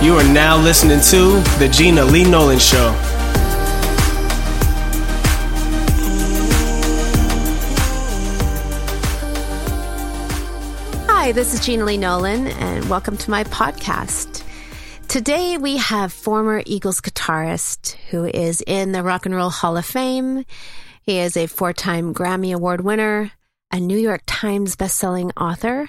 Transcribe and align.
You 0.00 0.14
are 0.14 0.32
now 0.32 0.56
listening 0.56 1.00
to 1.00 1.40
The 1.58 1.68
Gina 1.72 2.04
Lee 2.04 2.22
Nolan 2.22 2.60
Show. 2.60 2.94
Hi, 11.08 11.32
this 11.32 11.52
is 11.52 11.66
Gina 11.66 11.84
Lee 11.84 11.96
Nolan, 11.96 12.46
and 12.46 12.88
welcome 12.88 13.16
to 13.16 13.28
my 13.28 13.42
podcast. 13.42 14.44
Today 15.08 15.58
we 15.58 15.78
have 15.78 16.12
former 16.12 16.62
Eagles 16.64 17.00
guitarist 17.00 17.96
who 18.10 18.24
is 18.24 18.62
in 18.68 18.92
the 18.92 19.02
Rock 19.02 19.26
and 19.26 19.34
Roll 19.34 19.50
Hall 19.50 19.76
of 19.76 19.84
Fame. 19.84 20.44
He 21.02 21.18
is 21.18 21.36
a 21.36 21.48
four 21.48 21.72
time 21.72 22.14
Grammy 22.14 22.54
Award 22.54 22.82
winner, 22.82 23.32
a 23.72 23.80
New 23.80 23.98
York 23.98 24.22
Times 24.26 24.76
bestselling 24.76 25.32
author, 25.36 25.88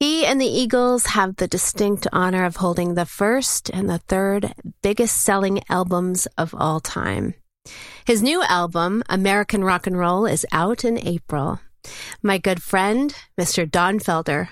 he 0.00 0.24
and 0.24 0.40
the 0.40 0.46
Eagles 0.46 1.04
have 1.04 1.36
the 1.36 1.46
distinct 1.46 2.06
honor 2.10 2.46
of 2.46 2.56
holding 2.56 2.94
the 2.94 3.04
first 3.04 3.68
and 3.68 3.88
the 3.88 3.98
third 3.98 4.54
biggest 4.82 5.22
selling 5.22 5.60
albums 5.68 6.26
of 6.38 6.54
all 6.54 6.80
time. 6.80 7.34
His 8.06 8.22
new 8.22 8.42
album, 8.44 9.02
American 9.10 9.62
Rock 9.62 9.86
and 9.86 9.98
Roll, 9.98 10.24
is 10.24 10.46
out 10.52 10.86
in 10.86 11.06
April. 11.06 11.60
My 12.22 12.38
good 12.38 12.62
friend, 12.62 13.14
Mr. 13.38 13.70
Don 13.70 14.00
Felder. 14.00 14.48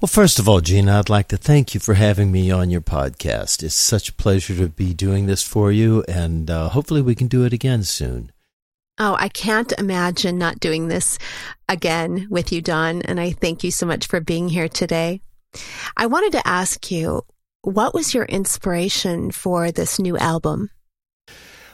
Well, 0.00 0.08
first 0.08 0.38
of 0.38 0.48
all, 0.48 0.62
Gina, 0.62 0.98
I'd 0.98 1.10
like 1.10 1.28
to 1.28 1.36
thank 1.36 1.74
you 1.74 1.80
for 1.80 1.94
having 1.94 2.32
me 2.32 2.50
on 2.50 2.70
your 2.70 2.80
podcast. 2.80 3.62
It's 3.62 3.74
such 3.74 4.08
a 4.08 4.14
pleasure 4.14 4.56
to 4.56 4.68
be 4.68 4.94
doing 4.94 5.26
this 5.26 5.42
for 5.42 5.70
you, 5.70 6.04
and 6.08 6.50
uh, 6.50 6.70
hopefully 6.70 7.02
we 7.02 7.14
can 7.14 7.28
do 7.28 7.44
it 7.44 7.52
again 7.52 7.82
soon. 7.82 8.32
Oh, 8.98 9.14
I 9.18 9.28
can't 9.28 9.72
imagine 9.72 10.38
not 10.38 10.58
doing 10.58 10.88
this 10.88 11.18
again 11.68 12.28
with 12.30 12.50
you, 12.50 12.62
Don. 12.62 13.02
And 13.02 13.20
I 13.20 13.30
thank 13.30 13.62
you 13.62 13.70
so 13.70 13.84
much 13.84 14.06
for 14.06 14.20
being 14.20 14.48
here 14.48 14.68
today. 14.68 15.20
I 15.96 16.06
wanted 16.06 16.32
to 16.32 16.48
ask 16.48 16.90
you, 16.90 17.22
what 17.60 17.92
was 17.92 18.14
your 18.14 18.24
inspiration 18.24 19.32
for 19.32 19.70
this 19.70 19.98
new 19.98 20.16
album? 20.16 20.70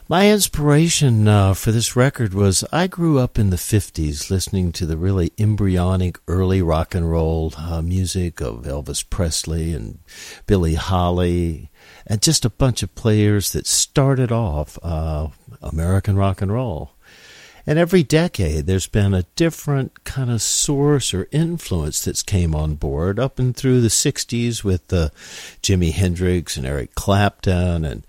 My 0.09 0.29
inspiration 0.29 1.29
uh, 1.29 1.53
for 1.53 1.71
this 1.71 1.95
record 1.95 2.33
was 2.33 2.65
I 2.73 2.87
grew 2.87 3.19
up 3.19 3.39
in 3.39 3.51
the 3.51 3.55
50s 3.55 4.29
listening 4.29 4.73
to 4.73 4.85
the 4.85 4.97
really 4.97 5.31
embryonic 5.37 6.19
early 6.27 6.61
rock 6.61 6.93
and 6.93 7.09
roll 7.09 7.53
uh, 7.57 7.81
music 7.81 8.41
of 8.41 8.63
Elvis 8.63 9.09
Presley 9.09 9.73
and 9.73 9.99
Buddy 10.45 10.75
Holly 10.75 11.71
and 12.05 12.21
just 12.21 12.43
a 12.43 12.49
bunch 12.49 12.83
of 12.83 12.95
players 12.95 13.53
that 13.53 13.65
started 13.65 14.29
off 14.29 14.77
uh, 14.83 15.29
American 15.61 16.17
rock 16.17 16.41
and 16.41 16.51
roll. 16.51 16.92
And 17.65 17.79
every 17.79 18.03
decade, 18.03 18.65
there's 18.65 18.87
been 18.87 19.13
a 19.13 19.23
different 19.37 20.03
kind 20.03 20.29
of 20.29 20.41
source 20.41 21.13
or 21.13 21.29
influence 21.31 22.03
that's 22.03 22.21
came 22.21 22.53
on 22.53 22.75
board. 22.75 23.19
Up 23.19 23.39
and 23.39 23.55
through 23.55 23.79
the 23.79 23.87
'60s 23.87 24.65
with 24.65 24.91
uh, 24.91 25.09
Jimi 25.61 25.93
Hendrix 25.93 26.57
and 26.57 26.65
Eric 26.65 26.93
Clapton, 26.93 27.85
and 27.85 28.05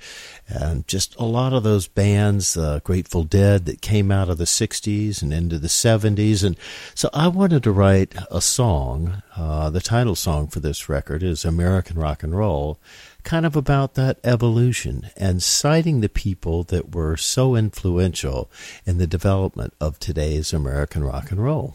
and 0.49 0.87
just 0.89 1.15
a 1.17 1.25
lot 1.25 1.53
of 1.53 1.63
those 1.63 1.87
bands, 1.87 2.57
uh, 2.57 2.81
Grateful 2.83 3.23
Dead, 3.23 3.65
that 3.67 3.81
came 3.81 4.11
out 4.11 4.29
of 4.29 4.39
the 4.39 4.45
'60s 4.45 5.23
and 5.23 5.33
into 5.33 5.61
the 5.61 5.69
'70s. 5.69 6.43
And 6.43 6.57
so 6.97 7.09
I 7.15 7.29
wanted 7.29 7.63
to 7.63 7.71
write 7.71 8.13
a 8.33 8.41
song. 8.41 9.23
Uh, 9.37 9.71
the 9.71 9.81
title 9.81 10.17
song 10.17 10.49
for 10.49 10.59
this 10.59 10.89
record 10.89 11.23
is 11.23 11.45
"American 11.45 11.97
Rock 11.97 12.25
and 12.25 12.37
Roll." 12.37 12.81
Kind 13.25 13.47
of 13.47 13.57
about 13.57 13.95
that 13.95 14.19
evolution 14.23 15.11
and 15.17 15.43
citing 15.43 16.01
the 16.01 16.09
people 16.09 16.63
that 16.65 16.95
were 16.95 17.17
so 17.17 17.57
influential 17.57 18.51
in 18.87 18.99
the 18.99 19.07
development 19.07 19.75
of 19.81 19.99
today's 19.99 20.53
American 20.53 21.03
rock 21.03 21.31
and 21.31 21.43
roll. 21.43 21.75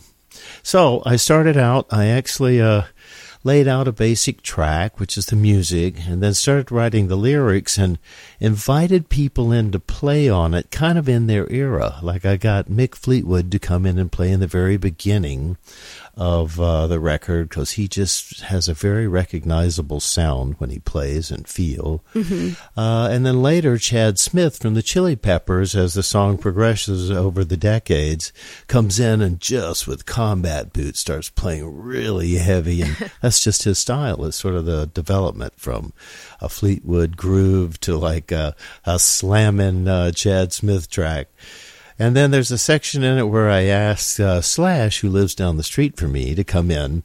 So 0.63 1.01
I 1.05 1.15
started 1.15 1.57
out, 1.57 1.87
I 1.91 2.05
actually 2.05 2.61
uh, 2.61 2.83
laid 3.43 3.67
out 3.67 3.87
a 3.87 3.91
basic 3.91 4.41
track, 4.41 4.99
which 4.99 5.17
is 5.17 5.27
the 5.27 5.35
music, 5.35 5.95
and 6.07 6.21
then 6.21 6.33
started 6.33 6.71
writing 6.71 7.07
the 7.07 7.15
lyrics 7.15 7.77
and 7.77 7.97
invited 8.39 9.09
people 9.09 9.51
in 9.51 9.71
to 9.71 9.79
play 9.79 10.29
on 10.29 10.53
it 10.53 10.71
kind 10.71 10.97
of 10.97 11.07
in 11.07 11.27
their 11.27 11.51
era. 11.51 11.99
Like 12.01 12.25
I 12.25 12.37
got 12.37 12.67
Mick 12.67 12.95
Fleetwood 12.95 13.51
to 13.51 13.59
come 13.59 13.85
in 13.85 13.97
and 13.97 14.11
play 14.11 14.31
in 14.31 14.39
the 14.39 14.47
very 14.47 14.77
beginning 14.77 15.57
of 16.19 16.59
uh, 16.59 16.85
the 16.85 16.99
record 16.99 17.47
because 17.47 17.71
he 17.71 17.87
just 17.87 18.41
has 18.41 18.67
a 18.67 18.73
very 18.73 19.07
recognizable 19.07 20.01
sound 20.01 20.53
when 20.57 20.69
he 20.69 20.79
plays 20.79 21.31
and 21.31 21.47
feel. 21.47 22.03
Mm-hmm. 22.13 22.61
Uh, 22.77 23.07
and 23.07 23.25
then 23.25 23.41
later, 23.41 23.77
Chad 23.77 24.19
Smith 24.19 24.61
from 24.61 24.73
the 24.73 24.83
Chili 24.83 25.15
Peppers, 25.15 25.75
as 25.75 25.93
the 25.93 26.03
song 26.03 26.37
progresses 26.37 27.09
over 27.09 27.45
the 27.45 27.55
decades, 27.55 28.33
comes 28.67 28.99
in 28.99 29.21
and 29.21 29.39
just 29.39 29.87
with 29.87 30.05
combat 30.05 30.73
boots 30.73 30.99
starts 30.99 31.29
playing 31.29 31.81
really 31.81 32.35
heavy, 32.35 32.81
and 32.81 33.11
that's 33.21 33.41
just 33.41 33.63
his 33.63 33.79
style. 33.79 34.25
It's 34.25 34.35
sort 34.35 34.55
of 34.55 34.65
the 34.65 34.87
development 34.87 35.53
from 35.55 35.93
a 36.41 36.49
Fleetwood 36.49 37.15
groove 37.15 37.79
to 37.79 37.95
like 37.95 38.33
a, 38.33 38.57
a 38.85 38.99
slamming 38.99 39.87
uh, 39.87 40.11
Chad 40.11 40.51
Smith 40.51 40.89
track. 40.89 41.29
And 42.01 42.15
then 42.15 42.31
there's 42.31 42.49
a 42.49 42.57
section 42.57 43.03
in 43.03 43.17
it 43.17 43.27
where 43.27 43.49
I 43.49 43.63
ask 43.63 44.21
uh, 44.21 44.39
Slash, 44.39 45.01
who 45.01 45.09
lives 45.09 45.35
down 45.35 45.57
the 45.57 45.63
street 45.63 45.97
from 45.97 46.13
me, 46.13 46.33
to 46.33 46.45
come 46.45 46.71
in 46.71 47.03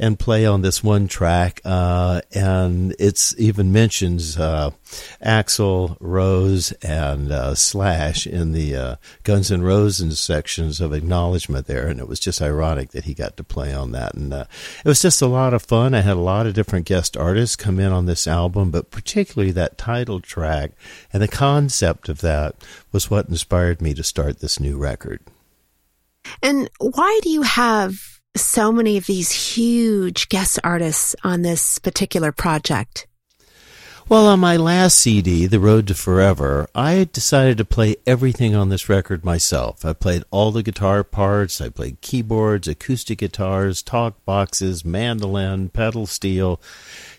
and 0.00 0.18
play 0.18 0.46
on 0.46 0.62
this 0.62 0.82
one 0.82 1.06
track. 1.06 1.60
Uh, 1.62 2.22
and 2.34 2.96
it's 2.98 3.38
even 3.38 3.70
mentions 3.70 4.38
uh, 4.38 4.70
Axl 5.22 5.96
Rose 6.00 6.72
and 6.82 7.30
uh, 7.30 7.54
Slash 7.54 8.26
in 8.26 8.52
the 8.52 8.74
uh, 8.74 8.96
Guns 9.24 9.52
N' 9.52 9.62
Roses 9.62 10.18
sections 10.18 10.80
of 10.80 10.94
acknowledgement 10.94 11.66
there. 11.66 11.86
And 11.86 12.00
it 12.00 12.08
was 12.08 12.18
just 12.18 12.40
ironic 12.40 12.90
that 12.90 13.04
he 13.04 13.12
got 13.12 13.36
to 13.36 13.44
play 13.44 13.74
on 13.74 13.92
that. 13.92 14.14
And 14.14 14.32
uh, 14.32 14.46
it 14.82 14.88
was 14.88 15.02
just 15.02 15.20
a 15.20 15.26
lot 15.26 15.52
of 15.52 15.62
fun. 15.62 15.94
I 15.94 16.00
had 16.00 16.16
a 16.16 16.20
lot 16.20 16.46
of 16.46 16.54
different 16.54 16.86
guest 16.86 17.14
artists 17.16 17.54
come 17.54 17.78
in 17.78 17.92
on 17.92 18.06
this 18.06 18.26
album, 18.26 18.70
but 18.70 18.90
particularly 18.90 19.52
that 19.52 19.76
title 19.76 20.20
track 20.20 20.72
and 21.12 21.22
the 21.22 21.28
concept 21.28 22.08
of 22.08 22.22
that 22.22 22.54
was 22.90 23.10
what 23.10 23.28
inspired 23.28 23.82
me 23.82 23.92
to 23.92 24.02
start 24.02 24.40
this 24.40 24.58
new 24.58 24.78
record. 24.78 25.20
And 26.42 26.70
why 26.78 27.20
do 27.22 27.28
you 27.28 27.42
have 27.42 28.09
so 28.36 28.70
many 28.70 28.96
of 28.96 29.06
these 29.06 29.30
huge 29.32 30.28
guest 30.28 30.58
artists 30.62 31.16
on 31.24 31.42
this 31.42 31.78
particular 31.78 32.32
project? 32.32 33.06
Well, 34.08 34.26
on 34.26 34.40
my 34.40 34.56
last 34.56 34.98
CD, 34.98 35.46
The 35.46 35.60
Road 35.60 35.86
to 35.86 35.94
Forever, 35.94 36.68
I 36.74 37.08
decided 37.12 37.58
to 37.58 37.64
play 37.64 37.94
everything 38.08 38.56
on 38.56 38.68
this 38.68 38.88
record 38.88 39.24
myself. 39.24 39.84
I 39.84 39.92
played 39.92 40.24
all 40.32 40.50
the 40.50 40.64
guitar 40.64 41.04
parts, 41.04 41.60
I 41.60 41.68
played 41.68 42.00
keyboards, 42.00 42.66
acoustic 42.66 43.18
guitars, 43.18 43.82
talk 43.82 44.24
boxes, 44.24 44.84
mandolin, 44.84 45.68
pedal 45.68 46.06
steel, 46.06 46.60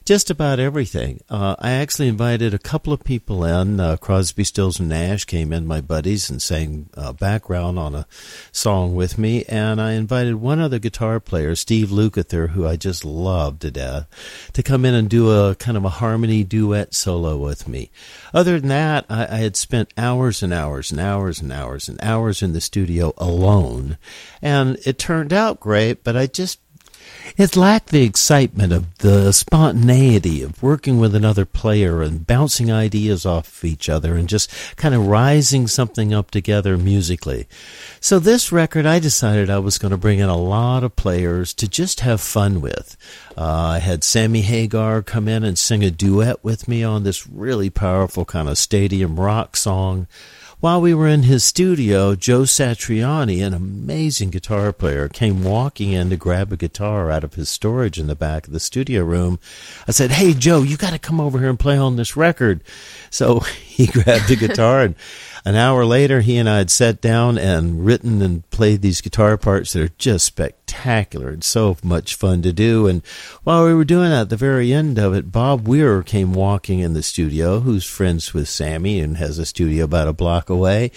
just 0.05 0.29
about 0.29 0.59
everything. 0.59 1.21
Uh, 1.29 1.55
I 1.59 1.71
actually 1.71 2.07
invited 2.07 2.53
a 2.53 2.59
couple 2.59 2.91
of 2.91 3.03
people 3.03 3.45
in. 3.45 3.79
Uh, 3.79 3.97
Crosby, 3.97 4.43
Stills, 4.43 4.79
and 4.79 4.89
Nash 4.89 5.25
came 5.25 5.53
in, 5.53 5.67
my 5.67 5.79
buddies, 5.79 6.29
and 6.29 6.41
sang 6.41 6.89
uh, 6.95 7.13
background 7.13 7.77
on 7.77 7.93
a 7.93 8.07
song 8.51 8.95
with 8.95 9.17
me. 9.17 9.45
And 9.45 9.79
I 9.79 9.93
invited 9.93 10.35
one 10.35 10.59
other 10.59 10.79
guitar 10.79 11.19
player, 11.19 11.55
Steve 11.55 11.89
Lukather, 11.89 12.49
who 12.49 12.67
I 12.67 12.75
just 12.75 13.05
love 13.05 13.59
to 13.59 13.71
death, 13.71 14.07
to 14.53 14.63
come 14.63 14.85
in 14.85 14.95
and 14.95 15.09
do 15.09 15.29
a 15.31 15.55
kind 15.55 15.77
of 15.77 15.85
a 15.85 15.89
harmony 15.89 16.43
duet 16.43 16.93
solo 16.93 17.37
with 17.37 17.67
me. 17.67 17.91
Other 18.33 18.59
than 18.59 18.69
that, 18.69 19.05
I, 19.09 19.23
I 19.25 19.37
had 19.37 19.55
spent 19.55 19.93
hours 19.97 20.41
and 20.41 20.53
hours 20.53 20.91
and 20.91 20.99
hours 20.99 21.41
and 21.41 21.51
hours 21.51 21.87
and 21.87 22.01
hours 22.01 22.41
in 22.41 22.53
the 22.53 22.61
studio 22.61 23.13
alone. 23.17 23.97
And 24.41 24.77
it 24.85 24.97
turned 24.97 25.31
out 25.31 25.59
great, 25.59 26.03
but 26.03 26.17
I 26.17 26.25
just 26.25 26.59
it 27.37 27.55
lacked 27.55 27.89
the 27.89 28.03
excitement 28.03 28.73
of 28.73 28.97
the 28.99 29.31
spontaneity 29.31 30.41
of 30.41 30.61
working 30.61 30.99
with 30.99 31.15
another 31.15 31.45
player 31.45 32.01
and 32.01 32.27
bouncing 32.27 32.71
ideas 32.71 33.25
off 33.25 33.63
each 33.63 33.89
other 33.89 34.15
and 34.15 34.29
just 34.29 34.51
kind 34.75 34.93
of 34.93 35.07
rising 35.07 35.67
something 35.67 36.13
up 36.13 36.31
together 36.31 36.77
musically. 36.77 37.47
So 37.99 38.19
this 38.19 38.51
record, 38.51 38.85
I 38.85 38.99
decided 38.99 39.49
I 39.49 39.59
was 39.59 39.77
going 39.77 39.91
to 39.91 39.97
bring 39.97 40.19
in 40.19 40.29
a 40.29 40.37
lot 40.37 40.83
of 40.83 40.95
players 40.95 41.53
to 41.55 41.67
just 41.67 42.01
have 42.01 42.21
fun 42.21 42.61
with. 42.61 42.97
Uh, 43.37 43.75
I 43.75 43.79
had 43.79 44.03
Sammy 44.03 44.41
Hagar 44.41 45.01
come 45.01 45.27
in 45.27 45.43
and 45.43 45.57
sing 45.57 45.83
a 45.83 45.91
duet 45.91 46.43
with 46.43 46.67
me 46.67 46.83
on 46.83 47.03
this 47.03 47.27
really 47.27 47.69
powerful 47.69 48.25
kind 48.25 48.49
of 48.49 48.57
stadium 48.57 49.19
rock 49.19 49.55
song. 49.55 50.07
While 50.61 50.79
we 50.81 50.93
were 50.93 51.07
in 51.07 51.23
his 51.23 51.43
studio, 51.43 52.13
Joe 52.13 52.41
Satriani, 52.41 53.43
an 53.43 53.51
amazing 53.51 54.29
guitar 54.29 54.71
player, 54.71 55.07
came 55.07 55.43
walking 55.43 55.91
in 55.91 56.11
to 56.11 56.17
grab 56.17 56.53
a 56.53 56.55
guitar 56.55 57.09
out 57.09 57.23
of 57.23 57.33
his 57.33 57.49
storage 57.49 57.97
in 57.97 58.05
the 58.05 58.13
back 58.13 58.45
of 58.45 58.53
the 58.53 58.59
studio 58.59 59.03
room. 59.03 59.39
I 59.87 59.91
said, 59.91 60.11
Hey, 60.11 60.35
Joe, 60.35 60.61
you 60.61 60.77
got 60.77 60.91
to 60.91 60.99
come 60.99 61.19
over 61.19 61.39
here 61.39 61.49
and 61.49 61.57
play 61.57 61.77
on 61.77 61.95
this 61.95 62.15
record. 62.15 62.61
So 63.09 63.39
he 63.65 63.87
grabbed 63.87 64.29
a 64.29 64.35
guitar 64.35 64.81
and 64.81 64.93
an 65.43 65.55
hour 65.55 65.85
later, 65.85 66.21
he 66.21 66.37
and 66.37 66.47
I 66.47 66.59
had 66.59 66.69
sat 66.69 67.01
down 67.01 67.37
and 67.37 67.83
written 67.83 68.21
and 68.21 68.47
played 68.51 68.81
these 68.81 69.01
guitar 69.01 69.37
parts 69.37 69.73
that 69.73 69.81
are 69.81 69.93
just 69.97 70.25
spectacular 70.25 71.29
and 71.29 71.43
so 71.43 71.77
much 71.83 72.15
fun 72.15 72.43
to 72.43 72.53
do. 72.53 72.85
And 72.85 73.01
while 73.43 73.65
we 73.65 73.73
were 73.73 73.83
doing 73.83 74.11
that, 74.11 74.21
at 74.21 74.29
the 74.29 74.37
very 74.37 74.71
end 74.71 74.99
of 74.99 75.15
it, 75.15 75.31
Bob 75.31 75.67
Weir 75.67 76.03
came 76.03 76.33
walking 76.33 76.79
in 76.79 76.93
the 76.93 77.01
studio, 77.01 77.61
who's 77.61 77.85
friends 77.85 78.35
with 78.35 78.49
Sammy 78.49 78.99
and 78.99 79.17
has 79.17 79.39
a 79.39 79.45
studio 79.45 79.85
about 79.85 80.07
a 80.07 80.13
block 80.13 80.49
away. 80.49 80.91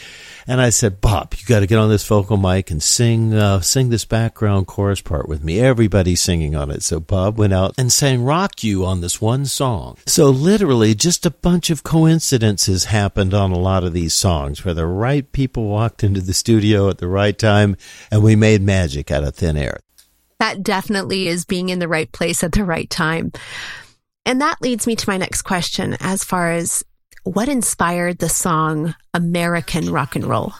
And 0.46 0.60
I 0.60 0.68
said, 0.68 1.00
Bob, 1.00 1.32
you 1.38 1.46
got 1.46 1.60
to 1.60 1.66
get 1.66 1.78
on 1.78 1.88
this 1.88 2.06
vocal 2.06 2.36
mic 2.36 2.70
and 2.70 2.82
sing, 2.82 3.32
uh, 3.32 3.60
sing 3.60 3.88
this 3.88 4.04
background 4.04 4.66
chorus 4.66 5.00
part 5.00 5.26
with 5.26 5.42
me. 5.42 5.58
Everybody's 5.58 6.20
singing 6.20 6.54
on 6.54 6.70
it. 6.70 6.82
So 6.82 7.00
Bob 7.00 7.38
went 7.38 7.54
out 7.54 7.74
and 7.78 7.90
sang 7.90 8.24
Rock 8.24 8.62
You 8.62 8.84
on 8.84 9.00
this 9.00 9.22
one 9.22 9.46
song. 9.46 9.96
So 10.06 10.28
literally 10.28 10.94
just 10.94 11.24
a 11.24 11.30
bunch 11.30 11.70
of 11.70 11.82
coincidences 11.82 12.84
happened 12.84 13.32
on 13.32 13.50
a 13.50 13.58
lot 13.58 13.84
of 13.84 13.94
these 13.94 14.12
songs 14.12 14.33
where 14.64 14.74
the 14.74 14.86
right 14.86 15.30
people 15.32 15.64
walked 15.64 16.02
into 16.02 16.20
the 16.20 16.34
studio 16.34 16.88
at 16.88 16.98
the 16.98 17.08
right 17.08 17.38
time 17.38 17.76
and 18.10 18.22
we 18.22 18.36
made 18.36 18.62
magic 18.62 19.10
out 19.10 19.24
of 19.24 19.34
thin 19.34 19.56
air. 19.56 19.78
That 20.40 20.62
definitely 20.62 21.28
is 21.28 21.44
being 21.44 21.68
in 21.68 21.78
the 21.78 21.88
right 21.88 22.10
place 22.10 22.42
at 22.42 22.52
the 22.52 22.64
right 22.64 22.90
time. 22.90 23.32
And 24.26 24.40
that 24.40 24.60
leads 24.60 24.86
me 24.86 24.96
to 24.96 25.08
my 25.08 25.16
next 25.16 25.42
question 25.42 25.96
as 26.00 26.24
far 26.24 26.52
as 26.52 26.84
what 27.24 27.48
inspired 27.48 28.18
the 28.18 28.28
song 28.28 28.94
American 29.14 29.90
Rock 29.90 30.16
and 30.16 30.26
Roll? 30.26 30.52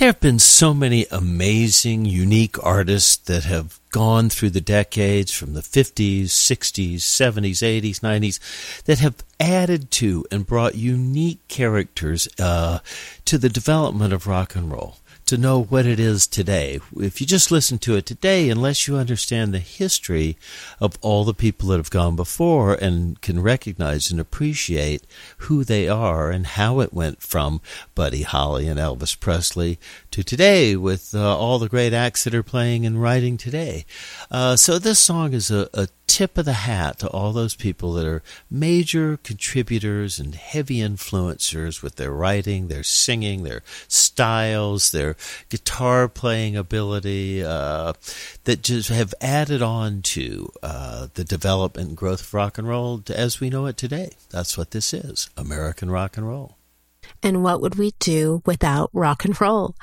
There 0.00 0.08
have 0.08 0.20
been 0.20 0.38
so 0.38 0.72
many 0.72 1.04
amazing, 1.10 2.06
unique 2.06 2.56
artists 2.64 3.18
that 3.18 3.44
have 3.44 3.78
gone 3.90 4.30
through 4.30 4.48
the 4.48 4.60
decades 4.62 5.30
from 5.30 5.52
the 5.52 5.60
50s, 5.60 6.28
60s, 6.28 7.00
70s, 7.00 7.60
80s, 7.60 8.00
90s 8.00 8.84
that 8.84 9.00
have 9.00 9.16
added 9.38 9.90
to 9.90 10.24
and 10.32 10.46
brought 10.46 10.74
unique 10.74 11.46
characters 11.48 12.28
uh, 12.38 12.78
to 13.26 13.36
the 13.36 13.50
development 13.50 14.14
of 14.14 14.26
rock 14.26 14.56
and 14.56 14.72
roll 14.72 14.96
to 15.30 15.38
know 15.38 15.62
what 15.62 15.86
it 15.86 16.00
is 16.00 16.26
today. 16.26 16.80
If 16.96 17.20
you 17.20 17.26
just 17.26 17.52
listen 17.52 17.78
to 17.80 17.94
it 17.94 18.04
today, 18.04 18.50
unless 18.50 18.88
you 18.88 18.96
understand 18.96 19.54
the 19.54 19.60
history 19.60 20.36
of 20.80 20.98
all 21.02 21.22
the 21.22 21.32
people 21.32 21.68
that 21.68 21.76
have 21.76 21.88
gone 21.88 22.16
before 22.16 22.74
and 22.74 23.20
can 23.20 23.40
recognize 23.40 24.10
and 24.10 24.18
appreciate 24.18 25.06
who 25.38 25.62
they 25.62 25.88
are 25.88 26.32
and 26.32 26.48
how 26.48 26.80
it 26.80 26.92
went 26.92 27.22
from 27.22 27.60
Buddy 27.94 28.22
Holly 28.22 28.66
and 28.66 28.80
Elvis 28.80 29.18
Presley 29.18 29.78
to 30.10 30.24
today 30.24 30.74
with 30.74 31.14
uh, 31.14 31.38
all 31.38 31.60
the 31.60 31.68
great 31.68 31.92
acts 31.92 32.24
that 32.24 32.34
are 32.34 32.42
playing 32.42 32.84
and 32.84 33.00
writing 33.00 33.36
today. 33.36 33.84
Uh, 34.32 34.56
so 34.56 34.80
this 34.80 34.98
song 34.98 35.32
is 35.32 35.48
a, 35.48 35.68
a 35.72 35.86
tip 36.10 36.36
of 36.36 36.44
the 36.44 36.54
hat 36.54 36.98
to 36.98 37.08
all 37.10 37.32
those 37.32 37.54
people 37.54 37.92
that 37.92 38.04
are 38.04 38.22
major 38.50 39.16
contributors 39.22 40.18
and 40.18 40.34
heavy 40.34 40.78
influencers 40.78 41.84
with 41.84 41.94
their 41.94 42.10
writing, 42.10 42.66
their 42.66 42.82
singing, 42.82 43.44
their 43.44 43.62
styles, 43.86 44.90
their 44.90 45.16
guitar 45.48 46.08
playing 46.08 46.56
ability, 46.56 47.42
uh, 47.42 47.92
that 48.44 48.62
just 48.62 48.88
have 48.88 49.14
added 49.20 49.62
on 49.62 50.02
to 50.02 50.50
uh, 50.62 51.08
the 51.14 51.24
development 51.24 51.88
and 51.88 51.96
growth 51.96 52.22
of 52.22 52.34
rock 52.34 52.58
and 52.58 52.68
roll 52.68 53.02
as 53.08 53.40
we 53.40 53.50
know 53.50 53.66
it 53.66 53.76
today. 53.76 54.12
That's 54.30 54.56
what 54.56 54.70
this 54.70 54.92
is 54.92 55.28
American 55.36 55.90
rock 55.90 56.16
and 56.16 56.26
roll. 56.26 56.56
And 57.22 57.42
what 57.42 57.60
would 57.60 57.74
we 57.74 57.92
do 57.98 58.42
without 58.46 58.90
rock 58.92 59.24
and 59.24 59.38
roll? 59.40 59.74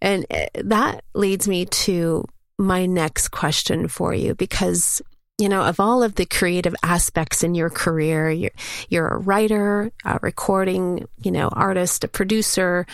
And 0.00 0.26
uh, 0.30 0.46
that 0.54 1.04
leads 1.14 1.48
me 1.48 1.66
to 1.66 2.26
my 2.58 2.86
next 2.86 3.28
question 3.28 3.88
for 3.88 4.14
you 4.14 4.34
because 4.34 5.02
you 5.38 5.48
know, 5.50 5.62
of 5.62 5.78
all 5.80 6.02
of 6.02 6.14
the 6.14 6.24
creative 6.24 6.74
aspects 6.82 7.42
in 7.42 7.54
your 7.54 7.68
career, 7.68 8.30
you're, 8.30 8.50
you're 8.88 9.08
a 9.08 9.18
writer, 9.18 9.92
a 10.04 10.18
recording, 10.22 11.06
you 11.22 11.30
know, 11.30 11.48
artist, 11.48 12.04
a 12.04 12.08
producer, 12.08 12.86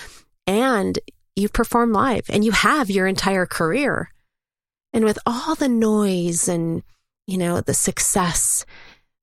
and 0.47 0.99
you 1.37 1.49
perform 1.49 1.93
live 1.93 2.27
and 2.29 2.45
you 2.45 2.53
have 2.53 2.91
your 2.91 3.07
entire 3.07 3.47
career. 3.47 4.11
And 4.93 5.05
with 5.05 5.19
all 5.25 5.55
the 5.55 5.69
noise 5.69 6.49
and, 6.49 6.83
you 7.27 7.39
know, 7.39 7.61
the 7.61 7.75
success, 7.75 8.67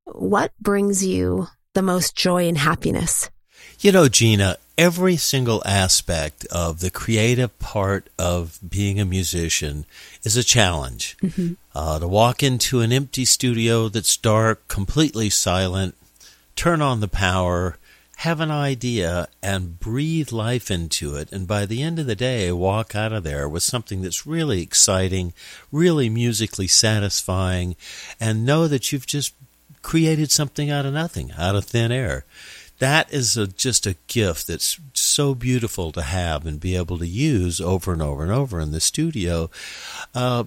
what 0.06 0.52
brings 0.60 1.06
you 1.06 1.48
the 1.74 1.82
most 1.82 2.16
joy 2.16 2.48
and 2.48 2.58
happiness? 2.58 3.30
You 3.80 3.92
know, 3.92 4.10
Gina, 4.10 4.58
every 4.78 5.16
single 5.16 5.62
aspect 5.66 6.46
of 6.46 6.80
the 6.80 6.90
creative 6.90 7.58
part 7.60 8.10
of 8.18 8.60
being 8.68 9.00
a 9.00 9.06
musician 9.06 9.86
is 10.24 10.36
a 10.36 10.44
challenge. 10.44 11.18
Mm-hmm. 11.22 11.54
Uh, 11.76 12.00
to 12.00 12.08
walk 12.08 12.42
into 12.42 12.82
an 12.82 12.92
empty 12.92 13.26
studio 13.26 13.88
that's 13.88 14.18
dark, 14.18 14.68
completely 14.68 15.30
silent, 15.30 15.96
turn 16.56 16.82
on 16.82 17.00
the 17.00 17.08
power, 17.08 17.78
have 18.20 18.40
an 18.40 18.52
idea, 18.52 19.28
and 19.42 19.80
breathe 19.80 20.32
life 20.32 20.70
into 20.70 21.16
it. 21.16 21.32
And 21.32 21.48
by 21.48 21.66
the 21.66 21.82
end 21.82 22.00
of 22.00 22.06
the 22.06 22.16
day, 22.16 22.52
walk 22.52 22.96
out 22.96 23.14
of 23.14 23.24
there 23.24 23.48
with 23.48 23.64
something 23.64 24.02
that's 24.02 24.28
really 24.28 24.62
exciting, 24.62 25.34
really 25.72 26.10
musically 26.10 26.68
satisfying, 26.68 27.76
and 28.20 28.46
know 28.46 28.68
that 28.68 28.92
you've 28.92 29.08
just 29.08 29.34
created 29.82 30.32
something 30.32 30.70
out 30.70 30.86
of 30.86 30.94
nothing, 30.94 31.32
out 31.38 31.56
of 31.56 31.66
thin 31.66 31.92
air 31.92 32.26
that 32.80 33.14
is 33.14 33.38
a, 33.38 33.46
just 33.46 33.86
a 33.86 33.96
gift 34.08 34.48
that's 34.48 34.80
so 34.94 35.36
beautiful 35.36 35.92
to 35.92 36.02
have 36.02 36.46
and 36.46 36.60
be 36.60 36.76
able 36.76 36.98
to 36.98 37.08
use 37.08 37.62
over 37.62 37.92
and 37.94 38.02
over 38.02 38.24
and 38.24 38.32
over 38.32 38.60
in 38.60 38.72
the 38.72 38.80
studio. 38.80 39.50
Uh, 40.16 40.46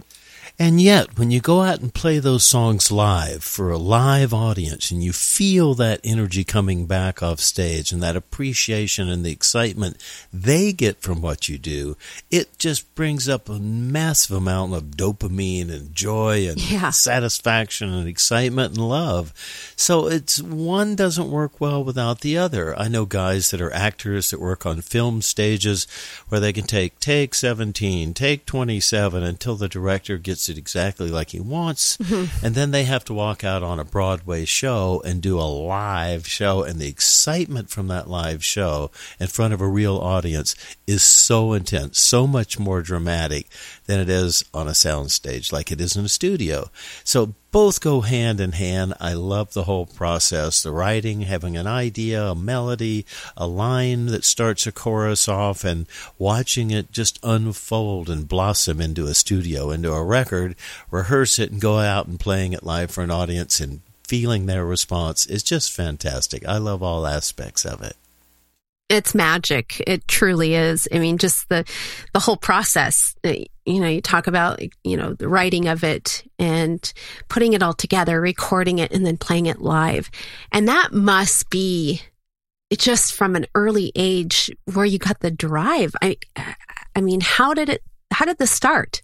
and 0.59 0.81
yet, 0.81 1.19
when 1.19 1.31
you 1.31 1.41
go 1.41 1.63
out 1.63 1.81
and 1.81 1.93
play 1.93 2.19
those 2.19 2.45
songs 2.45 2.93
live 2.93 3.43
for 3.43 3.71
a 3.71 3.79
live 3.79 4.35
audience 4.35 4.91
and 4.91 5.03
you 5.03 5.13
feel 5.13 5.75
that 5.75 6.01
energy 6.05 6.45
coming 6.45 6.87
back 6.87 7.23
off 7.23 7.41
stage 7.41 7.91
and 7.91 8.03
that 8.03 8.17
appreciation 8.17 9.09
and 9.09 9.25
the 9.25 9.33
excitement 9.33 9.97
they 10.33 10.73
get 10.73 11.01
from 11.01 11.23
what 11.23 11.49
you 11.49 11.59
do, 11.59 11.97
it 12.31 12.59
just 12.59 12.95
brings 12.95 13.29
up 13.29 13.49
a 13.49 13.59
massive 13.59 14.37
amount 14.37 14.75
of 14.75 14.85
dopamine 14.85 15.73
and 15.73 15.95
joy 15.95 16.47
and 16.47 16.71
yeah. 16.71 16.91
satisfaction 16.91 17.93
and 17.93 18.07
excitement 18.07 18.77
and 18.77 18.89
love. 18.89 19.33
So 19.75 20.07
it's 20.07 20.41
one 20.41 20.95
doesn't 20.95 21.31
work 21.31 21.61
well 21.61 21.83
without 21.83 22.21
the 22.21 22.37
other. 22.37 22.79
I 22.79 22.89
know 22.89 23.07
guys 23.07 23.51
that 23.51 23.61
are 23.61 23.73
actors 23.73 24.31
that 24.31 24.41
work 24.41 24.67
on 24.67 24.81
film 24.83 25.23
stages 25.23 25.87
where 26.29 26.41
they 26.41 26.53
can 26.53 26.65
take 26.65 27.01
take 27.01 27.35
17, 27.35 28.15
take 28.15 28.45
27 28.47 29.23
until 29.23 29.57
the 29.57 29.69
director 29.69 30.19
gets 30.19 30.42
it 30.49 30.59
exactly 30.59 31.11
like 31.11 31.31
he 31.31 31.41
wants. 31.41 31.97
Mm-hmm. 31.99 32.47
And 32.47 32.55
then 32.55 32.71
they 32.71 32.85
have 32.85 33.05
to 33.05 33.15
walk 33.15 33.45
out 33.45 33.63
on 33.63 33.79
a 33.79 33.85
Broadway 33.85 34.45
show 34.45 35.03
and 35.05 35.21
do 35.21 35.39
a 35.39 35.43
live 35.43 36.27
show. 36.27 36.63
And 36.63 36.79
the 36.79 36.89
excitement 36.89 37.71
from 37.71 37.89
that 37.89 38.09
live 38.09 38.45
show 38.45 38.91
in 39.19 39.27
front 39.29 39.55
of 39.55 39.61
a 39.61 39.67
real 39.67 39.99
audience 39.99 40.55
is 40.87 41.03
so 41.03 41.53
intense, 41.53 41.99
so 41.99 42.27
much 42.27 42.59
more 42.59 42.83
dramatic 42.83 43.49
than 43.87 44.01
it 44.01 44.09
is 44.09 44.45
on 44.53 44.69
a 44.69 44.73
soundstage, 44.73 45.53
like 45.53 45.73
it 45.73 45.81
is 45.81 45.97
in 45.97 46.05
a 46.05 46.09
studio. 46.09 46.71
So 47.05 47.35
both 47.53 47.81
go 47.81 48.01
hand 48.01 48.41
in 48.41 48.53
hand. 48.53 48.95
I 48.99 49.13
love 49.13 49.53
the 49.53 49.65
whole 49.65 49.87
process. 49.87 50.63
The 50.63 50.73
writing, 50.73 51.23
having 51.23 51.57
an 51.57 51.67
idea, 51.67 52.25
a 52.25 52.35
melody, 52.35 53.07
a 53.37 53.47
line 53.47 54.07
that 54.07 54.25
starts 54.25 54.67
a 54.67 54.73
chorus 54.73 55.29
off, 55.29 55.63
and 55.63 55.87
watching 56.19 56.71
it 56.71 56.91
just 56.91 57.21
unfold 57.23 58.09
and 58.11 58.27
blossom 58.27 58.81
into 58.81 59.07
a 59.07 59.15
studio, 59.15 59.71
into 59.71 59.93
a 59.93 60.03
record, 60.03 60.57
rehearse 60.91 61.39
it, 61.39 61.53
and 61.53 61.61
go 61.61 61.79
out 61.79 62.07
and 62.07 62.19
playing 62.19 62.55
it 62.55 62.65
live 62.65 62.91
for 62.91 63.05
an 63.05 63.11
audience 63.11 63.61
and 63.61 63.83
feeling 64.03 64.47
their 64.47 64.65
response 64.65 65.27
is 65.27 65.43
just 65.43 65.73
fantastic. 65.73 66.47
I 66.47 66.59
love 66.59 66.83
all 66.83 67.07
aspects 67.07 67.65
of 67.65 67.83
it 67.83 67.97
it's 68.93 69.15
magic. 69.15 69.83
It 69.87 70.07
truly 70.07 70.55
is. 70.55 70.87
I 70.93 70.99
mean, 70.99 71.17
just 71.17 71.49
the, 71.49 71.65
the 72.13 72.21
whole 72.21 72.37
process, 72.37 73.17
uh, 73.25 73.33
you 73.65 73.81
know, 73.81 73.89
you 73.89 74.03
talk 74.03 74.27
about, 74.27 74.61
you 74.85 74.97
know, 74.97 75.15
the 75.15 75.29
writing 75.29 75.67
of 75.69 75.83
it 75.83 76.23
and 76.39 76.93
putting 77.29 77.55
it 77.55 77.63
all 77.63 77.73
together, 77.73 78.21
recording 78.21 78.79
it 78.79 78.93
and 78.93 79.07
then 79.07 79.17
playing 79.17 79.47
it 79.47 79.61
live. 79.61 80.11
And 80.53 80.69
that 80.69 80.93
must 80.93 81.49
be 81.49 82.03
just 82.77 83.15
from 83.15 83.35
an 83.35 83.47
early 83.55 83.93
age 83.95 84.51
where 84.73 84.85
you 84.85 84.99
got 84.99 85.21
the 85.21 85.31
drive. 85.31 85.95
I, 86.03 86.19
I 86.95 87.01
mean, 87.01 87.21
how 87.23 87.55
did 87.55 87.71
it, 87.71 87.83
how 88.11 88.27
did 88.27 88.39
this 88.39 88.51
start? 88.51 89.01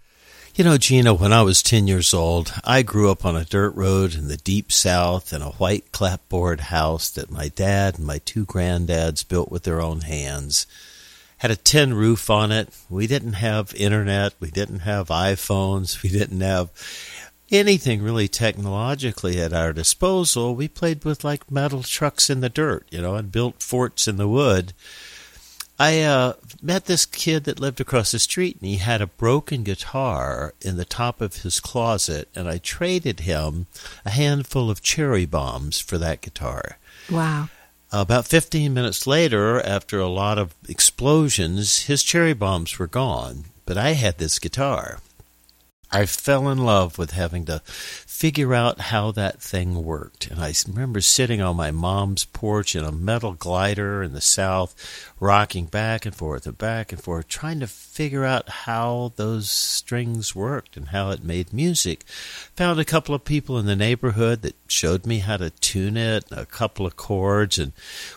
You 0.59 0.65
know, 0.65 0.77
Gina, 0.77 1.15
when 1.15 1.33
I 1.33 1.43
was 1.43 1.63
10 1.63 1.87
years 1.87 2.13
old, 2.13 2.53
I 2.65 2.83
grew 2.83 3.13
up 3.13 3.25
on 3.25 3.37
a 3.37 3.45
dirt 3.45 3.77
road 3.77 4.17
in 4.17 4.27
the 4.27 4.37
deep 4.37 4.73
south 4.73 5.33
in 5.33 5.41
a 5.41 5.53
white 5.53 5.93
clapboard 5.93 6.63
house 6.63 7.11
that 7.11 7.31
my 7.31 7.47
dad 7.47 7.97
and 7.97 8.05
my 8.05 8.19
two 8.19 8.45
granddads 8.45 9.23
built 9.23 9.53
with 9.53 9.63
their 9.63 9.81
own 9.81 10.01
hands. 10.01 10.67
Had 11.37 11.53
a 11.53 11.57
tin 11.57 11.95
roof 11.95 12.29
on 12.29 12.51
it. 12.51 12.71
We 12.91 13.07
didn't 13.07 13.35
have 13.35 13.73
internet. 13.77 14.35
We 14.41 14.51
didn't 14.51 14.81
have 14.81 15.11
iPhones. 15.11 16.03
We 16.03 16.09
didn't 16.09 16.41
have 16.41 16.71
anything 17.53 18.03
really 18.03 18.27
technologically 18.27 19.41
at 19.41 19.53
our 19.53 19.73
disposal. 19.73 20.57
We 20.57 20.67
played 20.67 21.05
with 21.05 21.23
like 21.23 21.53
metal 21.53 21.85
trucks 21.85 22.29
in 22.29 22.41
the 22.41 22.49
dirt, 22.49 22.85
you 22.91 23.01
know, 23.01 23.15
and 23.15 23.31
built 23.31 23.63
forts 23.63 24.09
in 24.09 24.17
the 24.17 24.27
wood. 24.27 24.73
I 25.79 26.03
uh, 26.03 26.33
met 26.61 26.87
this 26.87 27.07
kid 27.07 27.45
that 27.45 27.61
lived 27.61 27.81
across 27.81 28.11
the 28.11 28.19
street, 28.19 28.57
and 28.61 28.69
he 28.69 28.77
had 28.79 29.01
a 29.01 29.07
broken 29.07 29.63
guitar 29.63 30.55
in 30.61 30.77
the 30.77 30.85
top 30.85 31.21
of 31.21 31.43
his 31.43 31.61
closet, 31.61 32.29
and 32.35 32.49
I 32.49 32.59
traded 32.59 33.21
him 33.21 33.67
a 34.05 34.11
handful 34.11 34.71
of 34.71 34.83
cherry 34.83 35.25
bombs 35.25 35.79
for 35.79 35.97
that 35.99 36.21
guitar. 36.21 36.79
Wow. 37.09 37.49
About 37.93 38.27
15 38.27 38.75
minutes 38.75 39.07
later, 39.07 39.61
after 39.65 40.01
a 40.01 40.09
lot 40.09 40.37
of 40.37 40.55
explosions, 40.69 41.85
his 41.85 42.03
cherry 42.03 42.35
bombs 42.35 42.79
were 42.79 42.89
gone, 42.89 43.45
but 43.65 43.79
I 43.79 43.93
had 43.93 44.19
this 44.19 44.41
guitar. 44.41 44.99
I 45.91 46.05
fell 46.05 46.51
in 46.51 46.59
love 46.59 46.99
with 46.99 47.13
having 47.13 47.47
to 47.47 47.61
figure 47.65 48.53
out 48.53 48.79
how 48.79 49.11
that 49.13 49.41
thing 49.41 49.83
worked. 49.83 50.27
And 50.27 50.39
I 50.39 50.53
remember 50.67 51.01
sitting 51.01 51.41
on 51.41 51.57
my 51.57 51.71
mom's 51.71 52.27
porch 52.27 52.77
in 52.77 52.85
a 52.85 52.93
metal 52.93 53.33
glider 53.33 54.03
in 54.03 54.13
the 54.13 54.21
south, 54.21 54.75
rocking 55.19 55.65
back 55.65 56.05
and 56.05 56.15
forth 56.15 56.47
and 56.47 56.59
back 56.59 56.93
and 56.93 57.03
forth, 57.03 57.29
trying 57.29 57.61
to 57.61 57.67
figure 57.67 58.25
out 58.25 58.49
how 58.49 59.13
those 59.17 59.49
strings 59.49 60.35
worked 60.35 60.77
and 60.77 60.89
how 60.89 61.11
it 61.11 61.25
made 61.25 61.55
music. 61.55 62.05
Found 62.57 62.79
a 62.79 62.85
couple 62.85 63.15
of 63.15 63.25
people 63.25 63.59
in 63.59 63.65
the 63.65 63.77
neighborhood 63.77 64.43
that 64.43 64.57
showed 64.67 65.07
me 65.07 65.21
how 65.21 65.39
to 65.39 65.49
tune 65.51 65.97
it, 65.97 66.25
a 66.31 66.45
couple 66.45 66.85
of 66.85 66.97
chords, 66.97 67.59
and 67.59 67.73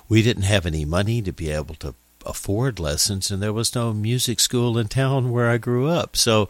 we 0.09 0.21
didn't 0.21 0.43
have 0.43 0.65
any 0.65 0.83
money 0.83 1.21
to 1.21 1.31
be 1.31 1.49
able 1.49 1.75
to 1.75 1.95
afford 2.25 2.79
lessons, 2.79 3.31
and 3.31 3.41
there 3.41 3.53
was 3.53 3.75
no 3.75 3.93
music 3.93 4.39
school 4.39 4.77
in 4.77 4.87
town 4.87 5.31
where 5.31 5.49
I 5.49 5.57
grew 5.57 5.87
up. 5.87 6.15
So 6.15 6.49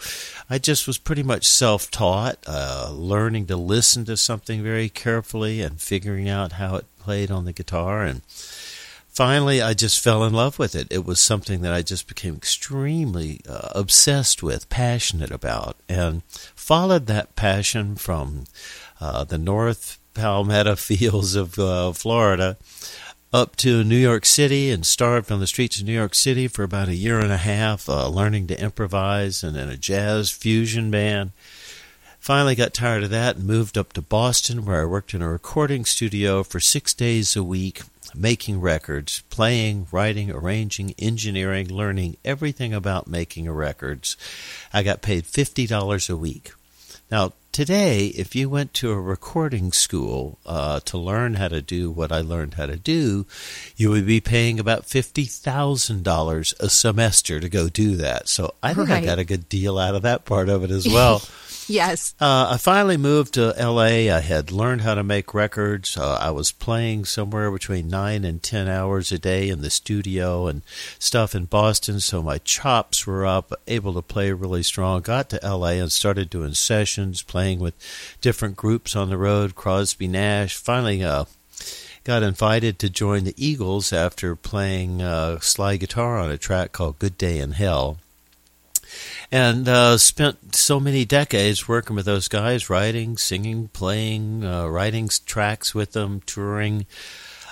I 0.49 0.57
just 0.57 0.87
was 0.87 0.97
pretty 0.97 1.23
much 1.23 1.47
self 1.47 1.89
taught, 1.91 2.37
uh, 2.47 2.91
learning 2.93 3.47
to 3.47 3.55
listen 3.55 4.05
to 4.05 4.17
something 4.17 4.63
very 4.63 4.89
carefully 4.89 5.61
and 5.61 5.81
figuring 5.81 6.29
out 6.29 6.53
how 6.53 6.75
it 6.75 6.85
played 6.99 7.31
on 7.31 7.45
the 7.45 7.53
guitar. 7.53 8.03
And 8.03 8.21
finally, 9.09 9.61
I 9.61 9.73
just 9.73 10.03
fell 10.03 10.23
in 10.23 10.33
love 10.33 10.59
with 10.59 10.75
it. 10.75 10.87
It 10.89 11.05
was 11.05 11.19
something 11.19 11.61
that 11.61 11.73
I 11.73 11.81
just 11.81 12.07
became 12.07 12.35
extremely 12.35 13.41
uh, 13.47 13.69
obsessed 13.75 14.41
with, 14.41 14.69
passionate 14.69 15.31
about, 15.31 15.77
and 15.89 16.23
followed 16.55 17.07
that 17.07 17.35
passion 17.35 17.95
from 17.95 18.45
uh, 18.99 19.23
the 19.23 19.37
North 19.37 19.97
Palmetto 20.13 20.75
fields 20.77 21.35
of 21.35 21.57
uh, 21.57 21.91
Florida 21.93 22.57
up 23.33 23.55
to 23.55 23.83
New 23.83 23.97
York 23.97 24.25
City 24.25 24.71
and 24.71 24.85
starved 24.85 25.31
on 25.31 25.39
the 25.39 25.47
streets 25.47 25.79
of 25.79 25.85
New 25.85 25.93
York 25.93 26.13
City 26.13 26.47
for 26.47 26.63
about 26.63 26.89
a 26.89 26.95
year 26.95 27.19
and 27.19 27.31
a 27.31 27.38
half, 27.38 27.88
uh, 27.88 28.07
learning 28.09 28.47
to 28.47 28.61
improvise 28.61 29.41
and 29.43 29.55
in 29.55 29.69
a 29.69 29.77
jazz 29.77 30.29
fusion 30.29 30.91
band. 30.91 31.31
Finally 32.19 32.55
got 32.55 32.73
tired 32.73 33.03
of 33.03 33.09
that 33.09 33.38
and 33.38 33.47
moved 33.47 33.77
up 33.77 33.93
to 33.93 34.01
Boston, 34.01 34.65
where 34.65 34.81
I 34.81 34.85
worked 34.85 35.13
in 35.13 35.21
a 35.21 35.29
recording 35.29 35.85
studio 35.85 36.43
for 36.43 36.59
six 36.59 36.93
days 36.93 37.35
a 37.35 37.43
week, 37.43 37.81
making 38.13 38.59
records, 38.59 39.23
playing, 39.29 39.88
writing, 39.91 40.29
arranging, 40.29 40.93
engineering, 41.00 41.69
learning 41.69 42.17
everything 42.25 42.73
about 42.73 43.07
making 43.07 43.50
records. 43.50 44.17
I 44.73 44.83
got 44.83 45.01
paid 45.01 45.23
$50 45.23 46.09
a 46.09 46.17
week. 46.17 46.51
Now, 47.09 47.33
today, 47.51 48.08
if 48.08 48.36
you 48.36 48.50
went 48.50 48.74
to 48.75 48.91
a 48.91 49.00
recording 49.00 49.72
school 49.72 50.39
uh, 50.46 50.79
to 50.81 50.98
learn 50.98 51.36
how 51.36 51.48
to 51.48 51.62
do 51.62 51.91
what 51.91 52.12
I 52.12 52.22
learned 52.22 52.55
how 52.55 52.65
to 52.65 52.77
do, 52.77 53.25
you 53.75 53.89
would 53.89 54.05
be 54.05 54.22
paying 54.22 54.60
about 54.60 54.86
fifty 54.86 55.25
thousand 55.25 56.03
dollars 56.03 56.53
a 56.60 56.70
semester 56.70 57.39
to 57.39 57.50
go 57.50 57.70
do 57.70 57.96
that. 57.98 58.27
So 58.29 58.53
I 58.63 58.74
think 58.74 58.89
right. 58.89 59.03
I 59.03 59.05
got 59.05 59.20
a 59.20 59.25
good 59.25 59.50
deal 59.50 59.77
out 59.77 59.96
of 59.96 60.03
that 60.03 60.25
part 60.25 60.50
of 60.50 60.63
it 60.63 60.72
as 60.72 60.88
well. 60.88 61.22
Yes. 61.68 62.15
Uh, 62.20 62.50
I 62.51 62.58
finally 62.58 62.98
moved 62.98 63.34
to 63.36 63.53
L.A. 63.58 64.10
I 64.10 64.20
had 64.20 64.51
learned 64.51 64.82
how 64.82 64.96
to 64.96 65.03
make 65.03 65.34
records. 65.34 65.98
Uh, 65.98 66.18
I 66.20 66.32
was 66.32 66.51
playing 66.51 67.06
somewhere 67.06 67.51
between 67.51 67.88
nine 67.88 68.25
and 68.25 68.41
ten 68.41 68.68
hours 68.68 69.12
a 69.12 69.20
day 69.20 69.50
in 69.50 69.62
the 69.62 69.70
studio 69.70 70.48
and 70.48 70.62
stuff 71.00 71.36
in 71.36 71.46
Boston, 71.46 72.00
so 72.00 72.22
my 72.22 72.39
chops 72.39 73.06
were 73.06 73.25
up, 73.25 73.53
able 73.68 73.94
to 73.94 74.01
play 74.01 74.32
really 74.32 74.63
strong. 74.63 75.01
Got 75.01 75.30
to 75.30 75.44
L.A. 75.44 75.80
and 75.80 75.91
started 75.91 76.30
doing 76.30 76.53
sessions, 76.53 77.22
playing 77.22 77.60
with 77.60 77.75
different 78.22 78.56
groups 78.56 78.96
on 78.96 79.10
the 79.10 79.18
road, 79.18 79.56
Crosby, 79.56 80.08
Nash. 80.08 80.56
Finally, 80.56 81.03
uh, 81.03 81.25
got 82.03 82.24
invited 82.24 82.80
to 82.80 82.89
join 82.89 83.24
the 83.24 83.36
Eagles 83.38 83.94
after 83.94 84.36
playing 84.36 85.01
uh, 85.01 85.39
slide 85.39 85.77
guitar 85.77 86.18
on 86.18 86.32
a 86.32 86.38
track 86.38 86.72
called 86.72 87.00
Good 87.00 87.18
Day 87.18 87.39
in 87.39 87.51
Hell 87.51 87.98
and 89.31 89.67
uh, 89.67 89.97
spent 89.97 90.55
so 90.55 90.79
many 90.79 91.05
decades 91.05 91.67
working 91.67 91.95
with 91.95 92.05
those 92.05 92.27
guys, 92.27 92.69
writing, 92.69 93.17
singing, 93.17 93.69
playing, 93.69 94.43
uh, 94.43 94.67
writing 94.67 95.09
tracks 95.25 95.73
with 95.73 95.93
them, 95.93 96.21
touring. 96.25 96.85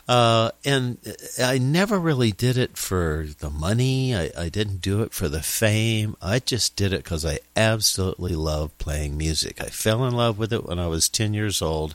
Uh, 0.09 0.49
and 0.65 0.97
I 1.39 1.59
never 1.59 1.99
really 1.99 2.31
did 2.31 2.57
it 2.57 2.77
for 2.77 3.27
the 3.37 3.51
money. 3.51 4.15
I, 4.15 4.31
I 4.35 4.49
didn't 4.49 4.81
do 4.81 5.03
it 5.03 5.13
for 5.13 5.29
the 5.29 5.43
fame. 5.43 6.15
I 6.19 6.39
just 6.39 6.75
did 6.75 6.93
it 6.93 7.03
because 7.03 7.23
I 7.23 7.37
absolutely 7.55 8.33
love 8.33 8.75
playing 8.79 9.19
music. 9.19 9.61
I 9.61 9.67
fell 9.67 10.03
in 10.05 10.15
love 10.15 10.39
with 10.39 10.51
it 10.51 10.65
when 10.65 10.79
I 10.79 10.87
was 10.87 11.09
10 11.09 11.35
years 11.35 11.61
old. 11.61 11.93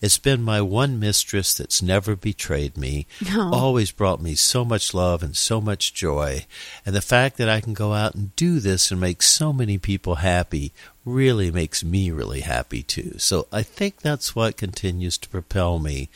It's 0.00 0.16
been 0.16 0.42
my 0.42 0.60
one 0.60 1.00
mistress 1.00 1.54
that's 1.54 1.82
never 1.82 2.14
betrayed 2.14 2.76
me, 2.76 3.08
no. 3.34 3.50
always 3.52 3.90
brought 3.90 4.22
me 4.22 4.36
so 4.36 4.64
much 4.64 4.94
love 4.94 5.24
and 5.24 5.36
so 5.36 5.60
much 5.60 5.92
joy. 5.92 6.46
And 6.86 6.94
the 6.94 7.02
fact 7.02 7.36
that 7.38 7.48
I 7.48 7.60
can 7.60 7.74
go 7.74 7.94
out 7.94 8.14
and 8.14 8.36
do 8.36 8.60
this 8.60 8.92
and 8.92 9.00
make 9.00 9.22
so 9.22 9.52
many 9.52 9.76
people 9.76 10.16
happy 10.16 10.72
really 11.06 11.50
makes 11.52 11.84
me 11.84 12.10
really 12.10 12.40
happy 12.40 12.82
too. 12.82 13.14
So 13.16 13.46
I 13.52 13.62
think 13.62 14.00
that's 14.00 14.34
what 14.34 14.56
continues 14.56 15.16
to 15.18 15.28
propel 15.28 15.78
me 15.78 16.10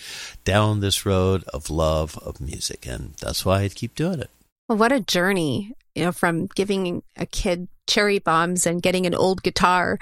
down 0.45 0.81
this 0.81 1.07
road 1.07 1.45
of 1.45 1.71
love 1.71 2.19
of 2.19 2.41
music. 2.41 2.87
And 2.87 3.15
that's 3.21 3.47
why 3.47 3.63
I 3.63 3.69
keep 3.69 3.95
doing 3.95 4.21
it. 4.21 4.31
Well, 4.69 4.79
what 4.79 4.93
a 4.93 5.01
journey, 5.01 5.75
you 5.95 6.05
know, 6.05 6.13
from 6.13 6.47
giving 6.49 7.03
a 7.17 7.25
kid 7.25 7.69
cherry 7.87 8.19
bombs 8.19 8.67
and 8.67 8.83
getting 8.83 9.07
an 9.07 9.15
old 9.15 9.43
guitar. 9.43 9.99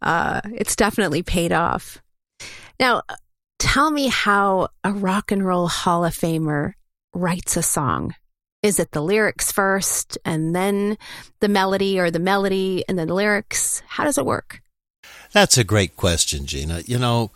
Uh, 0.00 0.40
it's 0.52 0.76
definitely 0.76 1.22
paid 1.22 1.52
off. 1.52 1.98
Now, 2.78 3.02
tell 3.58 3.90
me 3.90 4.08
how 4.08 4.68
a 4.84 4.92
rock 4.92 5.32
and 5.32 5.44
roll 5.44 5.68
Hall 5.68 6.04
of 6.04 6.14
Famer 6.14 6.74
writes 7.14 7.56
a 7.56 7.62
song. 7.62 8.14
Is 8.68 8.78
it 8.78 8.92
the 8.92 9.00
lyrics 9.00 9.50
first 9.50 10.18
and 10.26 10.54
then 10.54 10.98
the 11.40 11.48
melody 11.48 11.98
or 11.98 12.10
the 12.10 12.18
melody 12.18 12.84
and 12.86 12.98
then 12.98 13.08
the 13.08 13.14
lyrics? 13.14 13.82
How 13.88 14.04
does 14.04 14.18
it 14.18 14.26
work? 14.26 14.60
That's 15.32 15.56
a 15.56 15.64
great 15.64 15.96
question, 15.96 16.44
Gina. 16.44 16.82
You 16.84 16.98
know, 16.98 17.30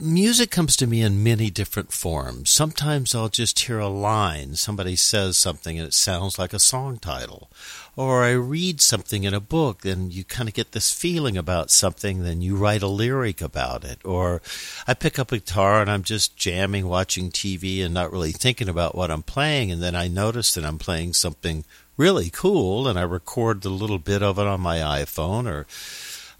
music 0.00 0.50
comes 0.50 0.76
to 0.76 0.86
me 0.86 1.02
in 1.02 1.22
many 1.22 1.50
different 1.50 1.92
forms. 1.92 2.50
Sometimes 2.50 3.14
I'll 3.14 3.28
just 3.28 3.58
hear 3.58 3.78
a 3.78 3.88
line, 3.88 4.54
somebody 4.54 4.94
says 4.94 5.36
something 5.36 5.78
and 5.78 5.88
it 5.88 5.94
sounds 5.94 6.38
like 6.38 6.52
a 6.52 6.60
song 6.60 6.98
title. 6.98 7.50
Or 7.96 8.22
I 8.22 8.30
read 8.30 8.80
something 8.80 9.24
in 9.24 9.34
a 9.34 9.40
book 9.40 9.84
and 9.84 10.12
you 10.12 10.22
kind 10.22 10.48
of 10.48 10.54
get 10.54 10.70
this 10.70 10.92
feeling 10.92 11.36
about 11.36 11.72
something, 11.72 12.22
then 12.22 12.40
you 12.40 12.54
write 12.56 12.82
a 12.82 12.86
lyric 12.86 13.40
about 13.40 13.84
it. 13.84 13.98
Or 14.04 14.40
I 14.86 14.94
pick 14.94 15.18
up 15.18 15.32
a 15.32 15.38
guitar 15.38 15.80
and 15.80 15.90
I'm 15.90 16.04
just 16.04 16.36
jamming, 16.36 16.86
watching 16.86 17.30
TV 17.30 17.84
and 17.84 17.92
not 17.92 18.12
really 18.12 18.32
thinking 18.32 18.68
about 18.68 18.94
what 18.94 19.10
I'm 19.10 19.24
playing, 19.24 19.72
and 19.72 19.82
then 19.82 19.96
I 19.96 20.06
notice 20.06 20.54
that 20.54 20.64
I'm 20.64 20.78
playing 20.78 21.14
something 21.14 21.64
really 21.96 22.30
cool 22.30 22.86
and 22.86 22.96
I 22.96 23.02
record 23.02 23.64
a 23.64 23.70
little 23.70 23.98
bit 23.98 24.22
of 24.22 24.38
it 24.38 24.46
on 24.46 24.60
my 24.60 24.78
iPhone 24.78 25.46
or 25.46 25.66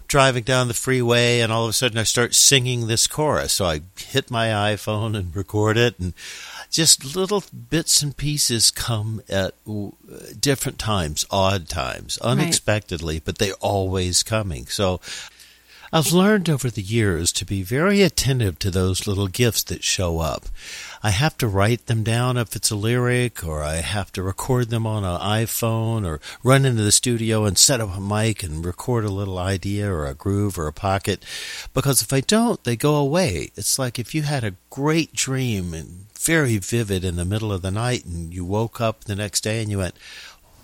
driving 0.09 0.43
down 0.43 0.67
the 0.67 0.73
freeway 0.73 1.39
and 1.39 1.51
all 1.51 1.63
of 1.63 1.69
a 1.69 1.73
sudden 1.73 1.97
I 1.97 2.03
start 2.03 2.35
singing 2.35 2.87
this 2.87 3.07
chorus. 3.07 3.53
So 3.53 3.65
I 3.65 3.81
hit 3.95 4.29
my 4.29 4.47
iPhone 4.47 5.15
and 5.15 5.33
record 5.33 5.77
it 5.77 5.97
and 5.99 6.13
just 6.69 7.15
little 7.15 7.43
bits 7.69 8.01
and 8.01 8.17
pieces 8.17 8.71
come 8.71 9.21
at 9.29 9.53
different 10.39 10.79
times, 10.79 11.25
odd 11.29 11.69
times, 11.69 12.17
unexpectedly, 12.17 13.15
right. 13.15 13.25
but 13.25 13.37
they're 13.37 13.53
always 13.61 14.23
coming. 14.23 14.65
So 14.65 14.99
I've 15.91 16.11
learned 16.11 16.49
over 16.49 16.69
the 16.69 16.83
years 16.83 17.31
to 17.33 17.45
be 17.45 17.63
very 17.63 18.03
attentive 18.03 18.59
to 18.59 18.69
those 18.69 19.07
little 19.07 19.27
gifts 19.27 19.63
that 19.63 19.83
show 19.83 20.19
up. 20.19 20.45
I 21.01 21.09
have 21.09 21.35
to 21.39 21.47
write 21.47 21.87
them 21.87 22.03
down 22.03 22.37
if 22.37 22.55
it's 22.55 22.69
a 22.69 22.75
lyric, 22.75 23.43
or 23.43 23.63
I 23.63 23.75
have 23.77 24.11
to 24.11 24.21
record 24.21 24.69
them 24.69 24.85
on 24.85 25.03
an 25.03 25.19
iPhone, 25.19 26.05
or 26.05 26.21
run 26.43 26.63
into 26.63 26.83
the 26.83 26.91
studio 26.91 27.45
and 27.45 27.57
set 27.57 27.81
up 27.81 27.97
a 27.97 27.99
mic 27.99 28.43
and 28.43 28.63
record 28.63 29.03
a 29.03 29.09
little 29.09 29.39
idea 29.39 29.91
or 29.91 30.05
a 30.05 30.13
groove 30.13 30.59
or 30.59 30.67
a 30.67 30.73
pocket. 30.73 31.25
Because 31.73 32.03
if 32.03 32.13
I 32.13 32.21
don't, 32.21 32.63
they 32.63 32.75
go 32.75 32.95
away. 32.95 33.49
It's 33.55 33.79
like 33.79 33.97
if 33.97 34.13
you 34.13 34.21
had 34.21 34.43
a 34.43 34.55
great 34.69 35.13
dream 35.13 35.73
and 35.73 36.05
very 36.19 36.57
vivid 36.59 37.03
in 37.03 37.15
the 37.15 37.25
middle 37.25 37.51
of 37.51 37.63
the 37.63 37.71
night, 37.71 38.05
and 38.05 38.31
you 38.31 38.45
woke 38.45 38.79
up 38.79 39.05
the 39.05 39.15
next 39.15 39.41
day 39.41 39.61
and 39.61 39.71
you 39.71 39.79
went, 39.79 39.95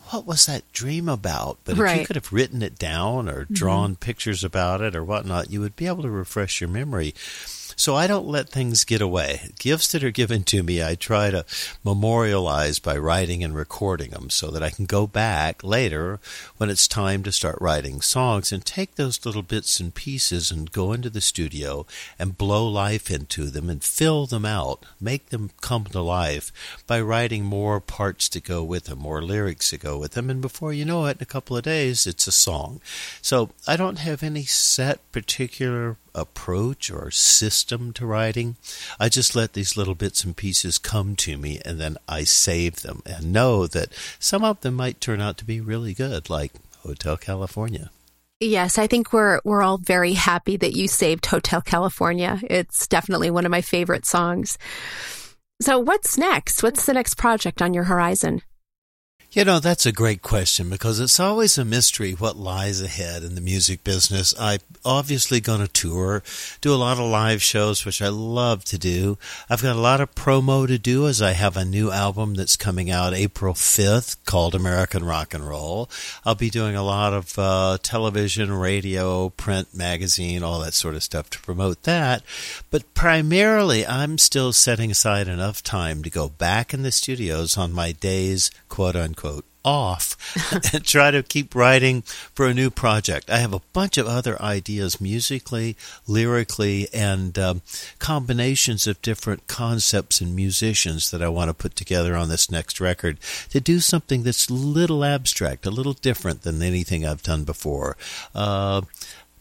what 0.10 0.26
was 0.26 0.46
that 0.46 0.72
dream 0.72 1.10
about? 1.10 1.60
But 1.64 1.78
right. 1.78 1.96
if 1.96 2.00
you 2.02 2.06
could 2.08 2.16
have 2.16 2.34
written 2.34 2.62
it 2.62 2.78
down 2.78 3.28
or 3.28 3.46
drawn 3.46 3.92
mm-hmm. 3.92 4.00
pictures 4.00 4.44
about 4.44 4.82
it 4.82 4.96
or 4.96 5.04
whatnot, 5.04 5.52
you 5.52 5.62
would 5.62 5.76
be 5.76 5.88
able 5.88 6.04
to 6.04 6.10
refresh 6.10 6.62
your 6.62 6.70
memory. 6.70 7.14
So 7.76 7.96
I 7.96 8.08
don't 8.08 8.28
let 8.28 8.50
things 8.50 8.86
get 8.86 9.02
away. 9.02 9.52
Gifts 9.60 9.92
that 9.92 10.04
are 10.04 10.12
given 10.12 10.44
to 10.46 10.64
me, 10.64 10.84
I 10.84 10.96
try 10.96 11.30
to 11.30 11.46
memorialize 11.84 12.80
by 12.80 12.98
writing 12.98 13.44
and 13.44 13.56
recording 13.56 14.12
them 14.12 14.30
so 14.30 14.50
that 14.52 14.64
I 14.64 14.70
can 14.70 14.86
go 14.86 15.06
back 15.08 15.64
later 15.64 16.20
when 16.58 16.70
it's 16.70 16.88
time 16.88 17.24
to 17.24 17.32
start 17.32 17.58
writing 17.60 18.02
songs 18.02 18.52
and 18.52 18.66
take 18.66 18.96
those 18.96 19.26
little 19.26 19.42
bits 19.42 19.80
and 19.80 19.94
pieces 19.94 20.52
and 20.52 20.72
go 20.72 20.94
into 20.94 21.10
the 21.10 21.22
studio 21.22 21.86
and 22.18 22.38
blow 22.38 22.68
life 22.68 23.12
into 23.12 23.50
them 23.50 23.70
and 23.70 23.84
fill 23.84 24.26
them 24.26 24.46
out, 24.46 24.86
make 25.00 25.30
them 25.30 25.52
come 25.62 25.86
to 25.86 26.02
life 26.02 26.52
by 26.88 27.02
writing 27.02 27.44
more 27.44 27.80
parts 27.80 28.30
to 28.30 28.40
go 28.40 28.64
with 28.64 28.86
them, 28.86 29.00
more 29.00 29.22
lyrics 29.22 29.70
to 29.72 29.78
go 29.78 29.98
with 29.98 30.14
them. 30.14 30.30
And 30.30 30.42
before 30.42 30.74
you 30.74 30.86
know 30.86 31.06
it, 31.06 31.18
in 31.18 31.24
a 31.24 31.26
couple 31.26 31.58
of 31.58 31.64
days, 31.64 32.08
it's 32.08 32.28
a 32.28 32.32
song. 32.32 32.80
So 33.22 33.50
I 33.68 33.76
don't 33.76 34.00
have 34.00 34.24
any 34.24 34.44
set 34.44 35.00
particular 35.12 35.98
approach 36.16 36.90
or 36.90 37.12
system 37.12 37.94
to 37.94 38.06
writing. 38.06 38.56
I 39.00 39.10
just 39.10 39.36
let 39.36 39.54
these 39.54 39.78
little 39.78 39.96
bits 39.96 40.24
and 40.24 40.36
pieces 40.36 40.78
come 40.78 41.16
to 41.18 41.38
me 41.38 41.60
and 41.66 41.80
then 41.80 41.98
I 42.08 42.24
save 42.24 42.78
them 42.82 43.02
and 43.06 43.34
know 43.34 43.68
that 43.68 43.90
some 44.20 44.44
of 44.44 44.62
them 44.62 44.76
might 44.76 45.02
turn 45.02 45.22
out 45.22 45.38
to 45.38 45.46
be 45.46 45.62
really 45.62 45.94
good, 45.94 46.30
like 46.30 46.54
Hotel 46.84 47.18
California. 47.18 47.92
Yes, 48.40 48.78
I 48.78 48.88
think 48.88 49.14
we're 49.14 49.40
we're 49.46 49.64
all 49.64 49.78
very 49.78 50.14
happy 50.14 50.58
that 50.58 50.76
you 50.76 50.88
saved 50.88 51.26
Hotel 51.26 51.62
California. 51.62 52.40
It's 52.44 52.88
definitely 52.88 53.32
one 53.32 53.46
of 53.46 53.52
my 53.52 53.62
favorite 53.62 54.06
songs. 54.06 54.58
So 55.62 55.80
what's 55.80 56.18
next? 56.18 56.62
What's 56.62 56.86
the 56.86 56.94
next 56.94 57.16
project 57.16 57.62
on 57.62 57.74
your 57.74 57.86
horizon? 57.86 58.42
You 59.36 59.44
know, 59.44 59.60
that's 59.60 59.86
a 59.86 59.92
great 59.92 60.22
question 60.22 60.70
because 60.70 61.02
it's 61.02 61.20
always 61.20 61.58
a 61.58 61.66
mystery 61.66 62.14
what 62.14 62.38
lies 62.38 62.82
ahead 62.82 63.22
in 63.22 63.36
the 63.36 63.42
music 63.42 63.84
business. 63.84 64.34
I 64.40 64.60
obviously 64.86 65.42
going 65.42 65.60
to 65.60 65.68
tour, 65.68 66.24
do 66.62 66.74
a 66.74 66.80
lot 66.80 67.00
of 67.00 67.10
live 67.10 67.44
shows, 67.44 67.84
which 67.84 68.02
I 68.02 68.08
love 68.08 68.64
to 68.64 68.78
do. 68.78 69.18
I've 69.50 69.62
got 69.62 69.76
a 69.76 69.82
lot 69.82 70.00
of 70.00 70.16
promo 70.16 70.66
to 70.68 70.78
do 70.78 71.06
as 71.06 71.22
I 71.22 71.32
have 71.32 71.58
a 71.58 71.66
new 71.66 71.92
album 71.92 72.36
that's 72.36 72.56
coming 72.56 72.90
out 72.90 73.14
April 73.14 73.54
5th 73.54 74.16
called 74.24 74.56
American 74.56 75.04
Rock 75.04 75.34
and 75.34 75.46
Roll. 75.46 75.90
I'll 76.24 76.36
be 76.36 76.50
doing 76.50 76.78
a 76.78 76.84
lot 76.84 77.12
of 77.12 77.38
uh, 77.38 77.78
television, 77.84 78.54
radio, 78.54 79.32
print, 79.32 79.76
magazine, 79.76 80.44
all 80.44 80.62
that 80.62 80.76
sort 80.76 80.96
of 80.96 81.04
stuff 81.04 81.30
to 81.32 81.42
promote 81.42 81.84
that. 81.84 82.24
But 82.72 82.94
primarily, 82.94 83.86
I'm 83.86 84.18
still 84.18 84.54
setting 84.54 84.92
aside 84.92 85.28
enough 85.28 85.62
time 85.62 86.04
to 86.04 86.10
go 86.10 86.30
back 86.30 86.74
in 86.74 86.84
the 86.84 86.92
studios 86.94 87.58
on 87.58 87.74
my 87.74 87.92
days, 87.92 88.50
quote 88.70 88.96
unquote 88.96 89.25
quote, 89.26 89.46
off 89.64 90.16
and 90.74 90.86
try 90.86 91.10
to 91.10 91.24
keep 91.24 91.56
writing 91.56 92.04
for 92.04 92.46
a 92.46 92.54
new 92.54 92.70
project. 92.70 93.32
I 93.32 93.40
have 93.40 93.54
a 93.54 93.62
bunch 93.74 93.98
of 93.98 94.06
other 94.06 94.40
ideas 94.40 95.02
musically, 95.02 95.76
lyrically, 96.08 96.88
and 96.94 97.38
um, 97.40 97.64
combinations 97.98 98.86
of 98.86 99.02
different 99.02 99.48
concepts 99.48 100.22
and 100.22 100.36
musicians 100.36 101.10
that 101.10 101.24
I 101.24 101.30
want 101.30 101.50
to 101.50 101.56
put 101.56 101.76
together 101.76 102.16
on 102.16 102.30
this 102.30 102.52
next 102.52 102.80
record 102.80 103.20
to 103.50 103.60
do 103.60 103.80
something 103.80 104.22
that's 104.22 104.50
a 104.50 104.54
little 104.54 105.04
abstract, 105.04 105.66
a 105.66 105.72
little 105.72 105.94
different 105.94 106.44
than 106.44 106.62
anything 106.62 107.04
I've 107.04 107.24
done 107.24 107.44
before. 107.44 107.98
Uh, 108.36 108.82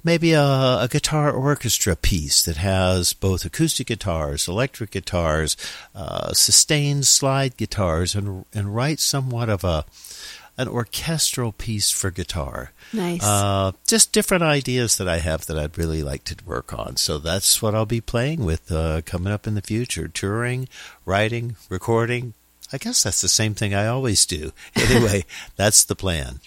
maybe 0.04 0.32
a, 0.32 0.42
a, 0.42 0.88
guitar 0.90 1.32
orchestra 1.32 1.96
piece 1.96 2.44
that 2.44 2.58
has 2.58 3.14
both 3.14 3.44
acoustic 3.44 3.88
guitars, 3.88 4.46
electric 4.46 4.90
guitars, 4.90 5.56
uh, 5.94 6.32
sustained 6.32 7.06
slide 7.06 7.56
guitars, 7.56 8.14
and 8.14 8.44
and 8.54 8.76
write 8.76 9.00
somewhat 9.00 9.48
of 9.48 9.64
a 9.64 9.84
an 10.56 10.68
orchestral 10.68 11.50
piece 11.50 11.90
for 11.90 12.10
guitar. 12.12 12.70
Nice. 12.92 13.24
Uh, 13.24 13.72
just 13.88 14.12
different 14.12 14.44
ideas 14.44 14.96
that 14.98 15.08
I 15.08 15.18
have 15.18 15.46
that 15.46 15.58
I'd 15.58 15.76
really 15.76 16.02
like 16.02 16.22
to 16.24 16.36
work 16.46 16.72
on. 16.72 16.96
So 16.96 17.18
that's 17.18 17.60
what 17.60 17.74
I'll 17.74 17.86
be 17.86 18.00
playing 18.00 18.44
with 18.44 18.70
uh, 18.70 19.02
coming 19.04 19.32
up 19.32 19.46
in 19.46 19.54
the 19.54 19.62
future: 19.62 20.06
touring, 20.06 20.68
writing, 21.04 21.56
recording. 21.68 22.34
I 22.72 22.78
guess 22.78 23.02
that's 23.02 23.20
the 23.20 23.28
same 23.28 23.54
thing 23.54 23.74
I 23.74 23.86
always 23.86 24.26
do. 24.26 24.52
Anyway, 24.76 25.24
that's 25.56 25.84
the 25.84 25.96
plan. 25.96 26.40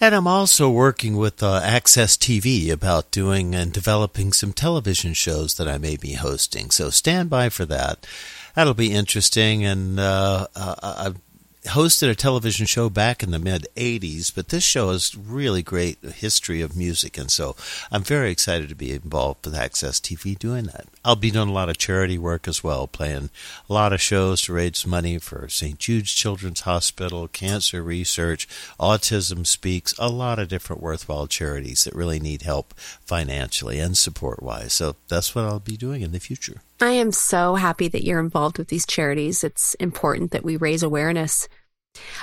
And 0.00 0.14
I'm 0.14 0.26
also 0.26 0.70
working 0.70 1.16
with 1.16 1.42
uh, 1.42 1.62
AXS 1.62 2.18
TV 2.18 2.70
about 2.70 3.10
doing 3.10 3.54
and 3.54 3.72
developing 3.72 4.32
some 4.32 4.52
television 4.52 5.14
shows 5.14 5.54
that 5.54 5.68
I 5.68 5.78
may 5.78 5.96
be 5.96 6.14
hosting. 6.14 6.70
So 6.70 6.90
stand 6.90 7.30
by 7.30 7.48
for 7.48 7.64
that. 7.66 8.06
That'll 8.54 8.74
be 8.74 8.92
interesting. 8.92 9.64
And 9.64 9.98
uh, 9.98 10.46
uh, 10.54 10.74
I've 10.82 11.23
hosted 11.64 12.10
a 12.10 12.14
television 12.14 12.66
show 12.66 12.90
back 12.90 13.22
in 13.22 13.30
the 13.30 13.38
mid 13.38 13.66
80s, 13.76 14.34
but 14.34 14.48
this 14.48 14.62
show 14.62 14.90
has 14.90 15.16
really 15.16 15.62
great 15.62 15.98
history 16.02 16.60
of 16.60 16.76
music, 16.76 17.16
and 17.16 17.30
so 17.30 17.56
I'm 17.90 18.02
very 18.02 18.30
excited 18.30 18.68
to 18.68 18.74
be 18.74 18.92
involved 18.92 19.44
with 19.44 19.54
AXS 19.54 20.00
TV 20.00 20.38
doing 20.38 20.64
that. 20.64 20.86
I'll 21.04 21.16
be 21.16 21.30
doing 21.30 21.48
a 21.48 21.52
lot 21.52 21.68
of 21.68 21.78
charity 21.78 22.18
work 22.18 22.46
as 22.46 22.62
well, 22.62 22.86
playing 22.86 23.30
a 23.68 23.72
lot 23.72 23.92
of 23.92 24.00
shows 24.00 24.42
to 24.42 24.52
raise 24.52 24.86
money 24.86 25.18
for 25.18 25.48
St. 25.48 25.78
Jude's 25.78 26.12
Children's 26.12 26.60
Hospital, 26.60 27.28
cancer 27.28 27.82
research, 27.82 28.46
Autism 28.78 29.46
Speaks, 29.46 29.94
a 29.98 30.08
lot 30.08 30.38
of 30.38 30.48
different 30.48 30.82
worthwhile 30.82 31.26
charities 31.26 31.84
that 31.84 31.94
really 31.94 32.20
need 32.20 32.42
help 32.42 32.74
financially 32.74 33.78
and 33.78 33.96
support 33.96 34.42
wise. 34.42 34.72
So 34.72 34.96
that's 35.08 35.34
what 35.34 35.44
I'll 35.44 35.60
be 35.60 35.76
doing 35.76 36.02
in 36.02 36.12
the 36.12 36.20
future. 36.20 36.60
I 36.80 36.90
am 36.90 37.12
so 37.12 37.54
happy 37.54 37.88
that 37.88 38.04
you're 38.04 38.20
involved 38.20 38.58
with 38.58 38.68
these 38.68 38.86
charities. 38.86 39.44
It's 39.44 39.74
important 39.74 40.32
that 40.32 40.44
we 40.44 40.56
raise 40.56 40.82
awareness. 40.82 41.48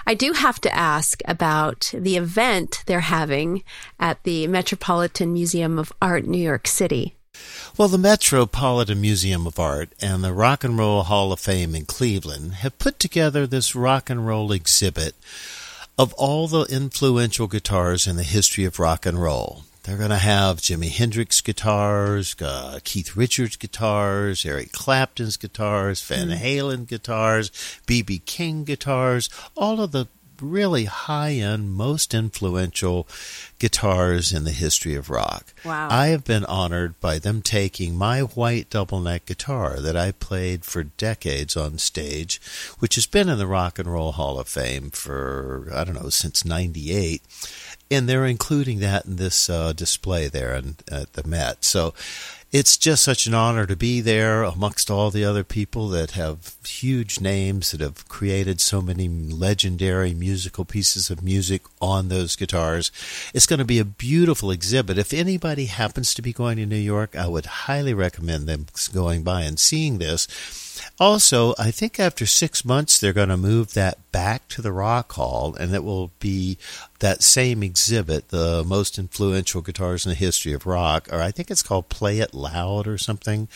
I 0.06 0.14
do 0.14 0.34
have 0.34 0.60
to 0.62 0.76
ask 0.76 1.22
about 1.26 1.92
the 1.94 2.18
event 2.18 2.84
they're 2.86 3.00
having 3.00 3.64
at 4.00 4.24
the 4.24 4.48
Metropolitan 4.48 5.32
Museum 5.32 5.80
of 5.80 5.94
Art, 6.02 6.26
New 6.26 6.42
York 6.42 6.68
City. 6.68 7.16
Well, 7.78 7.88
the 7.88 7.98
Metropolitan 7.98 9.00
Museum 9.00 9.48
of 9.48 9.58
Art 9.58 9.90
and 10.02 10.24
the 10.24 10.34
Rock 10.34 10.66
and 10.66 10.78
Roll 10.78 11.04
Hall 11.04 11.32
of 11.32 11.40
Fame 11.40 11.74
in 11.74 11.86
Cleveland 11.86 12.56
have 12.56 12.78
put 12.78 13.00
together 13.00 13.48
this 13.48 13.74
rock 13.74 14.10
and 14.10 14.28
roll 14.28 14.52
exhibit 14.52 15.16
of 15.98 16.14
all 16.14 16.48
the 16.48 16.64
influential 16.64 17.48
guitars 17.48 18.06
in 18.06 18.18
the 18.18 18.24
history 18.24 18.66
of 18.66 18.80
rock 18.80 19.06
and 19.06 19.22
roll. 19.22 19.64
They're 19.84 19.98
going 19.98 20.12
to 20.12 20.18
have 20.18 20.58
Jimi 20.58 20.90
Hendrix 20.92 21.42
guitars, 21.42 22.36
uh, 22.40 22.80
Keith 22.84 23.16
Richards 23.16 23.56
guitars, 23.56 24.46
Eric 24.46 24.72
Clapton's 24.72 25.38
guitars, 25.38 26.02
Van 26.02 26.30
mm. 26.30 26.38
Halen 26.38 26.88
guitars, 26.88 27.52
B.B. 27.88 28.20
King 28.20 28.64
guitars, 28.64 29.30
all 29.56 29.82
of 29.82 29.92
the 29.92 30.08
really 30.42 30.86
high 30.86 31.34
end, 31.34 31.72
most 31.72 32.14
influential 32.14 33.08
guitars 33.60 34.32
in 34.32 34.44
the 34.44 34.52
history 34.52 34.96
of 34.96 35.10
rock. 35.10 35.54
Wow. 35.64 35.88
I 35.90 36.08
have 36.08 36.24
been 36.24 36.46
honored 36.46 37.00
by 37.00 37.20
them 37.20 37.42
taking 37.42 37.96
my 37.96 38.22
white 38.22 38.70
double 38.70 39.00
neck 39.00 39.26
guitar 39.26 39.80
that 39.80 39.96
I 39.96 40.12
played 40.12 40.66
for 40.66 40.84
decades 40.84 41.56
on 41.56 41.78
stage, 41.78 42.42
which 42.80 42.96
has 42.96 43.06
been 43.06 43.30
in 43.30 43.38
the 43.38 43.48
Rock 43.48 43.80
and 43.80 43.92
Roll 43.92 44.14
Hall 44.14 44.40
of 44.40 44.48
Fame 44.48 44.90
for, 44.90 45.70
I 45.74 45.84
don't 45.84 46.02
know, 46.02 46.10
since 46.10 46.46
98 46.46 47.22
and 47.92 48.08
they're 48.08 48.26
including 48.26 48.80
that 48.80 49.06
in 49.06 49.18
this 49.18 49.50
uh, 49.50 49.74
display 49.74 50.30
there 50.30 50.56
in, 50.56 50.78
at 50.90 51.12
the 51.14 51.28
Met. 51.28 51.66
So 51.66 51.94
it's 52.52 52.76
just 52.76 53.04
such 53.04 53.28
an 53.28 53.34
honor 53.34 53.66
to 53.66 53.76
be 53.78 54.02
there 54.02 54.44
amongst 54.44 54.92
all 54.92 55.10
the 55.10 55.24
other 55.24 55.44
people 55.44 55.88
that 55.90 56.12
have 56.12 56.56
huge 56.66 57.22
names 57.22 57.72
that 57.72 57.80
have 57.80 58.08
created 58.10 58.60
so 58.60 58.82
many 58.82 59.08
legendary 59.08 60.14
musical 60.14 60.66
pieces 60.66 61.10
of 61.10 61.24
music 61.24 61.62
on 61.82 62.10
those 62.10 62.36
guitars. 62.36 62.92
It's 63.34 63.46
going 63.46 63.60
to 63.60 63.66
be 63.66 63.80
a 63.80 63.86
beautiful 63.86 64.52
exhibit. 64.52 64.98
If 64.98 65.14
anybody 65.14 65.66
happens 65.66 66.14
to 66.14 66.22
be 66.22 66.34
going 66.34 66.58
to 66.58 66.66
New 66.66 66.76
York, 66.76 67.16
I 67.16 67.28
would 67.28 67.46
highly 67.46 67.94
recommend 67.94 68.48
them 68.48 68.66
going 68.94 69.24
by 69.24 69.44
and 69.44 69.58
seeing 69.58 69.98
this 69.98 70.28
also, 71.00 71.54
I 71.58 71.72
think 71.72 72.00
after 72.00 72.26
six 72.26 72.64
months, 72.64 73.00
they're 73.00 73.14
going 73.14 73.30
to 73.30 73.38
move 73.38 73.74
that 73.74 73.98
back 74.12 74.48
to 74.50 74.62
the 74.62 74.72
Rock 74.72 75.12
Hall, 75.14 75.56
and 75.56 75.74
it 75.74 75.84
will 75.84 76.12
be 76.20 76.58
that 77.02 77.22
same 77.22 77.62
exhibit, 77.62 78.30
the 78.30 78.64
most 78.66 78.98
influential 78.98 79.62
guitars 79.62 80.06
in 80.06 80.10
the 80.10 80.16
history 80.16 80.54
of 80.54 80.66
rock, 80.66 81.08
or 81.12 81.22
I 81.22 81.32
think 81.32 81.52
it's 81.52 81.62
called 81.62 81.90
Play 81.90 82.20
It 82.20 82.34
Loud 82.34 82.88
or 82.88 82.98
something, 82.98 83.48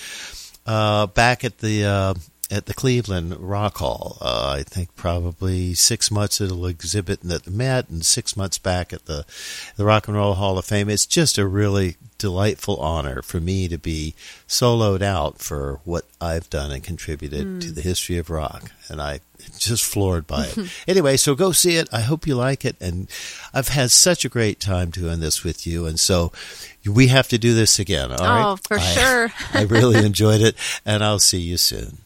uh, 0.65 1.07
back 1.07 1.43
at 1.43 1.59
the. 1.59 1.85
At 2.51 2.67
the 2.67 2.75
Cleveland 2.75 3.35
Rock 3.39 3.77
Hall. 3.77 4.17
Uh, 4.21 4.55
I 4.59 4.63
think 4.63 4.95
probably 4.95 5.73
six 5.73 6.11
months 6.11 6.39
it'll 6.39 6.67
exhibit 6.67 7.25
at 7.29 7.43
the 7.43 7.51
Met, 7.51 7.89
and 7.89 8.05
six 8.05 8.37
months 8.37 8.59
back 8.59 8.93
at 8.93 9.05
the 9.05 9.25
the 9.77 9.85
Rock 9.85 10.07
and 10.07 10.15
Roll 10.15 10.35
Hall 10.35 10.57
of 10.57 10.65
Fame. 10.65 10.89
It's 10.89 11.07
just 11.07 11.37
a 11.37 11.47
really 11.47 11.97
delightful 12.17 12.77
honor 12.77 13.21
for 13.21 13.39
me 13.39 13.67
to 13.67 13.77
be 13.77 14.15
soloed 14.47 15.01
out 15.01 15.39
for 15.39 15.79
what 15.83 16.05
I've 16.21 16.49
done 16.49 16.71
and 16.71 16.83
contributed 16.83 17.45
mm. 17.45 17.61
to 17.61 17.71
the 17.71 17.81
history 17.81 18.17
of 18.17 18.29
rock. 18.29 18.71
And 18.89 19.01
I 19.01 19.19
just 19.57 19.83
floored 19.83 20.25
by 20.25 20.45
it. 20.45 20.71
anyway, 20.87 21.17
so 21.17 21.35
go 21.35 21.51
see 21.51 21.75
it. 21.75 21.89
I 21.91 22.01
hope 22.01 22.25
you 22.25 22.35
like 22.35 22.63
it. 22.63 22.77
And 22.79 23.09
I've 23.53 23.69
had 23.69 23.91
such 23.91 24.23
a 24.23 24.29
great 24.29 24.59
time 24.59 24.89
doing 24.89 25.19
this 25.19 25.43
with 25.43 25.67
you. 25.67 25.85
And 25.85 25.99
so 25.99 26.31
we 26.85 27.07
have 27.07 27.27
to 27.29 27.37
do 27.37 27.53
this 27.53 27.79
again. 27.79 28.11
All 28.11 28.17
right. 28.17 28.51
Oh, 28.51 28.55
for 28.55 28.77
I, 28.77 28.81
sure. 28.81 29.33
I 29.53 29.63
really 29.63 29.97
enjoyed 30.05 30.41
it. 30.41 30.55
And 30.85 31.03
I'll 31.03 31.19
see 31.19 31.39
you 31.39 31.57
soon. 31.57 31.99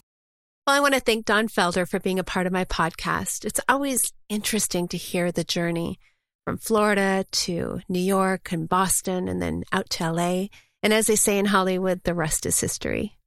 Well, 0.70 0.78
I 0.78 0.82
want 0.82 0.94
to 0.94 1.00
thank 1.00 1.26
Don 1.26 1.48
Felder 1.48 1.90
for 1.90 2.00
being 2.00 2.20
a 2.20 2.24
part 2.24 2.46
of 2.46 2.54
my 2.54 2.64
podcast. 2.64 3.44
It's 3.44 3.60
always 3.68 4.14
interesting 4.30 4.88
to 4.90 4.98
hear 4.98 5.32
the 5.32 5.44
journey 5.44 5.98
from 6.46 6.60
Florida 6.60 7.26
to 7.32 7.82
New 7.90 7.98
York 7.98 8.52
and 8.52 8.70
Boston 8.70 9.28
and 9.28 9.42
then 9.42 9.64
out 9.72 9.90
to 9.90 10.12
LA. 10.12 10.50
And 10.84 10.94
as 10.94 11.08
they 11.08 11.16
say 11.16 11.40
in 11.40 11.46
Hollywood, 11.46 12.04
the 12.04 12.14
rest 12.14 12.46
is 12.46 12.60
history. 12.60 13.18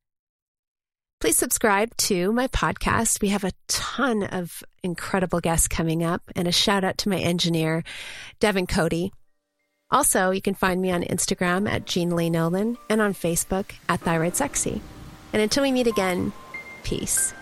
Please 1.21 1.37
subscribe 1.37 1.97
to 1.97 2.31
my 2.31 2.47
podcast. 2.47 3.21
We 3.21 3.31
have 3.31 3.43
a 3.43 3.55
ton 3.67 4.23
of 4.23 4.63
incredible 4.85 5.41
guests 5.41 5.67
coming 5.67 6.05
up, 6.05 6.23
and 6.37 6.47
a 6.47 6.53
shout 6.53 6.85
out 6.85 6.99
to 6.99 7.09
my 7.09 7.19
engineer, 7.19 7.83
Devin 8.39 8.69
Cody. 8.69 9.13
Also, 9.91 10.31
you 10.31 10.43
can 10.43 10.55
find 10.55 10.81
me 10.81 10.93
on 10.93 11.03
Instagram 11.03 11.69
at 11.69 11.87
Gina 11.87 12.15
Lee 12.15 12.31
Nolan 12.31 12.79
and 12.89 13.01
on 13.01 13.15
Facebook 13.15 13.73
at 13.89 13.99
Thyroid 13.99 14.37
Sexy. 14.37 14.81
And 15.33 15.43
until 15.43 15.65
we 15.65 15.73
meet 15.73 15.89
again, 15.89 16.33
peace. 16.83 17.35